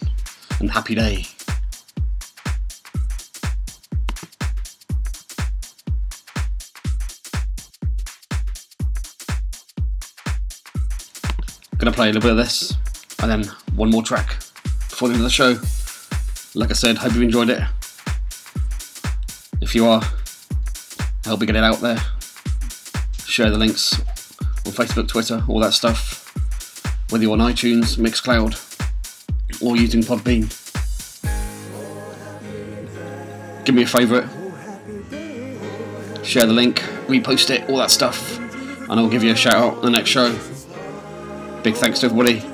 and 0.58 0.70
Happy 0.70 0.94
Day. 0.94 1.26
Gonna 11.76 11.92
play 11.92 12.08
a 12.08 12.12
little 12.14 12.22
bit 12.22 12.30
of 12.30 12.38
this 12.38 12.72
and 13.20 13.30
then 13.30 13.44
one 13.76 13.90
more 13.90 14.02
track 14.02 14.28
before 14.88 15.08
the 15.08 15.14
end 15.14 15.22
of 15.22 15.24
the 15.24 15.28
show. 15.28 15.58
Like 16.58 16.70
I 16.70 16.72
said, 16.72 16.96
hope 16.96 17.12
you've 17.12 17.24
enjoyed 17.24 17.50
it. 17.50 17.60
If 19.60 19.74
you 19.74 19.84
are, 19.88 20.00
help 21.26 21.38
me 21.38 21.46
get 21.46 21.56
it 21.56 21.62
out 21.62 21.80
there. 21.80 21.98
Share 23.26 23.50
the 23.50 23.58
links 23.58 23.92
on 24.64 24.72
Facebook, 24.72 25.06
Twitter, 25.08 25.44
all 25.48 25.60
that 25.60 25.74
stuff. 25.74 26.32
Whether 27.10 27.24
you're 27.24 27.34
on 27.34 27.40
iTunes, 27.40 27.98
Mixcloud, 27.98 28.71
or 29.62 29.76
using 29.76 30.02
Podbean. 30.02 30.48
Give 33.64 33.74
me 33.74 33.82
a 33.82 33.86
favourite. 33.86 34.28
Share 36.24 36.46
the 36.46 36.52
link, 36.52 36.80
repost 37.06 37.50
it, 37.50 37.68
all 37.70 37.78
that 37.78 37.90
stuff. 37.90 38.38
And 38.38 38.92
I'll 38.92 39.08
give 39.08 39.22
you 39.22 39.32
a 39.32 39.36
shout 39.36 39.54
out 39.54 39.74
on 39.76 39.82
the 39.82 39.90
next 39.90 40.10
show. 40.10 40.30
Big 41.62 41.74
thanks 41.74 42.00
to 42.00 42.06
everybody. 42.06 42.51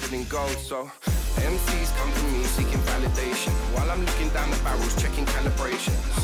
Covered 0.00 0.16
in 0.16 0.24
gold. 0.28 0.56
So 0.58 0.90
MCs 1.36 1.90
come 1.96 2.12
to 2.12 2.24
me 2.32 2.44
seeking 2.44 2.80
validation. 2.80 3.52
While 3.74 3.90
I'm 3.90 4.04
looking 4.04 4.28
down 4.30 4.50
the 4.50 4.60
barrels 4.62 4.94
checking 5.00 5.26
calibrations. 5.26 6.14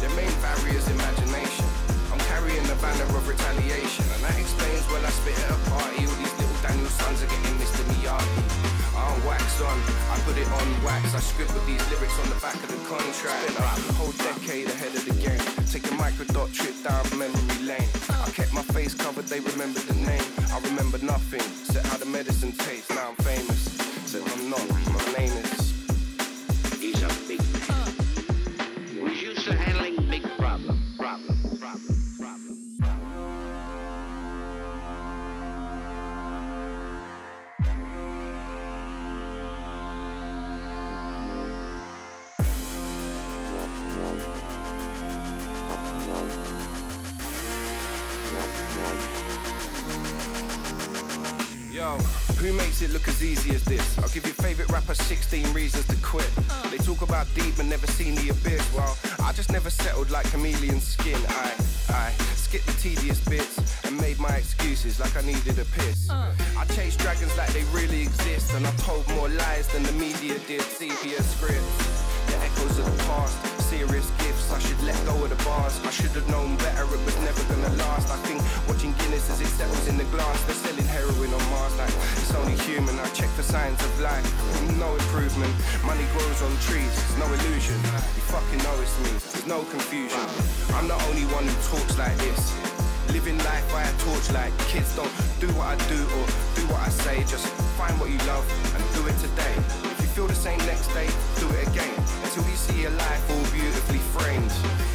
Their 0.00 0.10
main 0.10 0.32
barrier 0.42 0.76
is 0.76 0.88
imagination. 0.90 1.66
I'm 2.12 2.18
carrying 2.28 2.62
the 2.66 2.76
banner 2.82 3.04
of 3.04 3.28
retaliation. 3.28 4.04
And 4.14 4.22
that 4.24 4.36
explains 4.38 4.84
when 4.90 5.04
I 5.04 5.10
spit 5.10 5.38
at 5.38 5.50
a 5.50 5.58
party. 5.70 6.04
All 6.04 6.16
these 6.18 6.34
little 6.38 6.58
Daniel 6.62 6.90
sons 6.90 7.22
are 7.22 7.30
getting 7.30 7.56
Mr. 7.62 7.82
Miyagi. 7.94 8.72
I 8.92 9.08
wax 9.26 9.60
on, 9.62 9.78
I 10.12 10.16
put 10.26 10.36
it 10.36 10.48
on 10.48 10.66
wax. 10.84 11.14
I 11.14 11.20
scribble 11.20 11.62
these 11.66 11.82
lyrics 11.90 12.18
on 12.20 12.28
the 12.28 12.38
back 12.40 12.56
of 12.56 12.68
the 12.68 12.80
contract. 12.86 13.50
Spent 13.50 13.88
a 13.88 13.92
whole 13.94 14.14
decade 14.18 14.66
ahead 14.68 14.94
of 14.94 15.04
the 15.04 15.16
game. 15.16 15.42
Take 15.70 15.86
a 15.88 15.94
microdot 15.96 16.52
trip 16.52 16.76
down 16.84 17.02
memory 17.18 17.62
lane. 17.64 17.88
I 18.10 18.28
kept 18.30 18.52
my 18.52 18.62
face 18.62 18.94
covered, 18.94 19.26
they 19.26 19.40
remembered 19.40 19.82
the 19.88 19.94
name. 19.94 20.28
I 20.52 20.60
remember 20.60 20.98
nothing, 20.98 21.42
medicine 22.12 22.52
tastes. 22.52 22.90
Now 22.90 23.08
I'm 23.08 23.16
famous. 23.24 23.61
As 53.22 53.38
easy 53.38 53.54
as 53.54 53.64
this? 53.64 53.98
I'll 53.98 54.08
give 54.08 54.24
your 54.24 54.34
favorite 54.34 54.68
rapper 54.70 54.94
16 54.94 55.52
reasons 55.52 55.86
to 55.86 55.96
quit. 56.02 56.28
They 56.70 56.78
talk 56.78 57.02
about 57.02 57.26
deep 57.34 57.56
but 57.56 57.66
never 57.66 57.86
seen 57.86 58.14
the 58.14 58.30
abyss. 58.30 58.62
Well, 58.74 58.96
I 59.22 59.32
just 59.32 59.52
never 59.52 59.70
settled 59.70 60.10
like 60.10 60.26
chameleon 60.30 60.80
skin. 60.80 61.20
I, 61.28 61.52
I 61.90 62.10
skipped 62.34 62.66
the 62.66 62.72
tedious 62.72 63.20
bits 63.24 63.84
and 63.84 63.96
made 64.00 64.18
my 64.18 64.36
excuses 64.36 64.98
like 64.98 65.16
I 65.16 65.22
needed 65.22 65.58
a 65.58 65.64
piss. 65.64 66.10
I 66.10 66.64
chased 66.74 66.98
dragons 66.98 67.36
like 67.36 67.52
they 67.52 67.64
really 67.72 68.02
exist, 68.02 68.54
and 68.54 68.66
I 68.66 68.70
told 68.76 69.08
more 69.10 69.28
lies 69.28 69.68
than 69.68 69.82
the 69.84 69.92
media 69.92 70.38
did. 70.46 70.62
Sepia 70.62 71.22
scripts, 71.22 71.76
the 72.26 72.36
echoes 72.38 72.78
of 72.78 72.84
the 72.86 73.04
past. 73.04 73.61
Serious 73.72 74.10
gifts, 74.20 74.52
I 74.52 74.58
should 74.58 74.82
let 74.84 75.00
go 75.08 75.16
of 75.24 75.32
the 75.32 75.44
bars. 75.48 75.80
I 75.80 75.88
should 75.88 76.12
have 76.12 76.28
known 76.28 76.60
better, 76.60 76.84
it 76.84 77.02
was 77.08 77.16
never 77.24 77.40
gonna 77.48 77.72
last. 77.80 78.12
I 78.12 78.20
think 78.28 78.44
watching 78.68 78.92
Guinness 79.00 79.32
as 79.32 79.40
it 79.40 79.48
settles 79.48 79.88
in 79.88 79.96
the 79.96 80.04
glass. 80.12 80.44
They're 80.44 80.60
selling 80.60 80.84
heroin 80.92 81.32
on 81.32 81.40
Mars 81.48 81.72
like 81.80 81.88
it's 82.20 82.34
only 82.36 82.52
human. 82.68 83.00
I 83.00 83.08
check 83.16 83.32
for 83.32 83.40
signs 83.40 83.80
of 83.80 83.92
life, 84.04 84.28
no 84.76 84.92
improvement. 84.92 85.48
Money 85.88 86.04
grows 86.12 86.40
on 86.44 86.52
trees, 86.68 86.92
it's 86.92 87.16
no 87.16 87.24
illusion. 87.24 87.80
You 88.12 88.22
fucking 88.28 88.60
know 88.60 88.76
it's 88.76 88.92
me, 89.08 89.16
there's 89.32 89.48
no 89.48 89.64
confusion. 89.64 90.20
I'm 90.76 90.84
the 90.84 91.00
only 91.08 91.24
one 91.32 91.48
who 91.48 91.56
talks 91.72 91.96
like 91.96 92.12
this. 92.20 92.52
Living 93.08 93.40
life 93.40 93.64
by 93.72 93.88
a 93.88 93.92
torchlight. 94.04 94.52
Kids 94.68 94.92
don't 94.92 95.08
do 95.40 95.48
what 95.56 95.72
I 95.72 95.76
do 95.88 95.96
or 96.20 96.24
do 96.60 96.62
what 96.68 96.84
I 96.84 96.92
say. 96.92 97.24
Just 97.24 97.48
find 97.80 97.96
what 97.96 98.12
you 98.12 98.20
love 98.28 98.44
and 98.76 98.84
do 98.92 99.00
it 99.08 99.16
today. 99.16 99.56
If 99.96 100.04
you 100.04 100.08
feel 100.12 100.28
the 100.28 100.36
same 100.36 100.60
next 100.68 100.92
day, 100.92 101.08
do 101.40 101.48
it 101.56 101.72
again. 101.72 102.01
Until 102.32 102.48
you 102.48 102.56
see 102.56 102.80
your 102.80 102.96
life 102.96 103.28
all 103.28 103.44
beautifully 103.52 104.00
framed. 104.16 104.48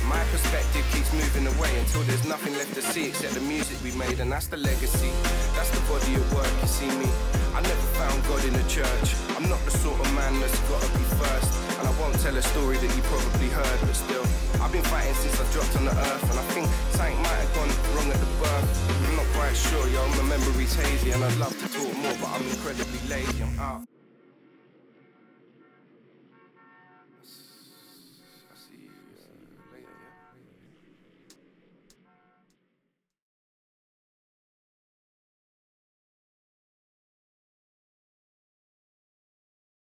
My 0.10 0.18
perspective 0.34 0.82
keeps 0.90 1.14
moving 1.14 1.46
away 1.46 1.70
until 1.78 2.02
there's 2.10 2.26
nothing 2.26 2.58
left 2.58 2.74
to 2.74 2.82
see 2.82 3.14
except 3.14 3.38
the 3.38 3.46
music 3.46 3.78
we 3.86 3.94
made, 3.94 4.18
and 4.18 4.32
that's 4.34 4.50
the 4.50 4.58
legacy. 4.58 5.14
That's 5.54 5.70
the 5.70 5.78
body 5.86 6.18
of 6.18 6.26
work, 6.34 6.50
you 6.50 6.66
see 6.66 6.90
me. 6.98 7.06
I 7.54 7.62
never 7.62 7.88
found 7.94 8.26
God 8.26 8.42
in 8.42 8.58
a 8.58 8.66
church. 8.66 9.14
I'm 9.38 9.46
not 9.46 9.62
the 9.70 9.74
sort 9.78 10.02
of 10.02 10.10
man 10.18 10.34
that's 10.42 10.58
gotta 10.66 10.90
be 10.98 11.06
first. 11.22 11.54
And 11.78 11.86
I 11.86 11.94
won't 12.02 12.18
tell 12.26 12.34
a 12.34 12.42
story 12.42 12.82
that 12.82 12.90
you 12.98 13.06
probably 13.06 13.54
heard, 13.54 13.80
but 13.86 13.94
still, 13.94 14.26
I've 14.58 14.74
been 14.74 14.88
fighting 14.90 15.14
since 15.22 15.38
I 15.38 15.46
dropped 15.54 15.78
on 15.78 15.86
the 15.86 15.94
earth, 15.94 16.26
and 16.34 16.42
I 16.42 16.46
think 16.58 16.66
something 16.98 17.22
might 17.22 17.38
have 17.38 17.54
gone 17.54 17.70
wrong 17.94 18.10
at 18.10 18.18
the 18.18 18.32
birth. 18.42 18.66
I'm 19.06 19.14
not 19.14 19.30
quite 19.38 19.54
sure, 19.54 19.86
yo, 19.94 20.02
my 20.18 20.26
memory's 20.26 20.74
hazy, 20.74 21.14
and 21.14 21.22
I'd 21.22 21.38
love 21.38 21.54
to 21.54 21.68
talk 21.70 21.94
more, 22.02 22.18
but 22.18 22.34
I'm 22.34 22.50
incredibly 22.50 22.98
lazy. 23.06 23.46
I'm 23.46 23.54
out. 23.62 23.97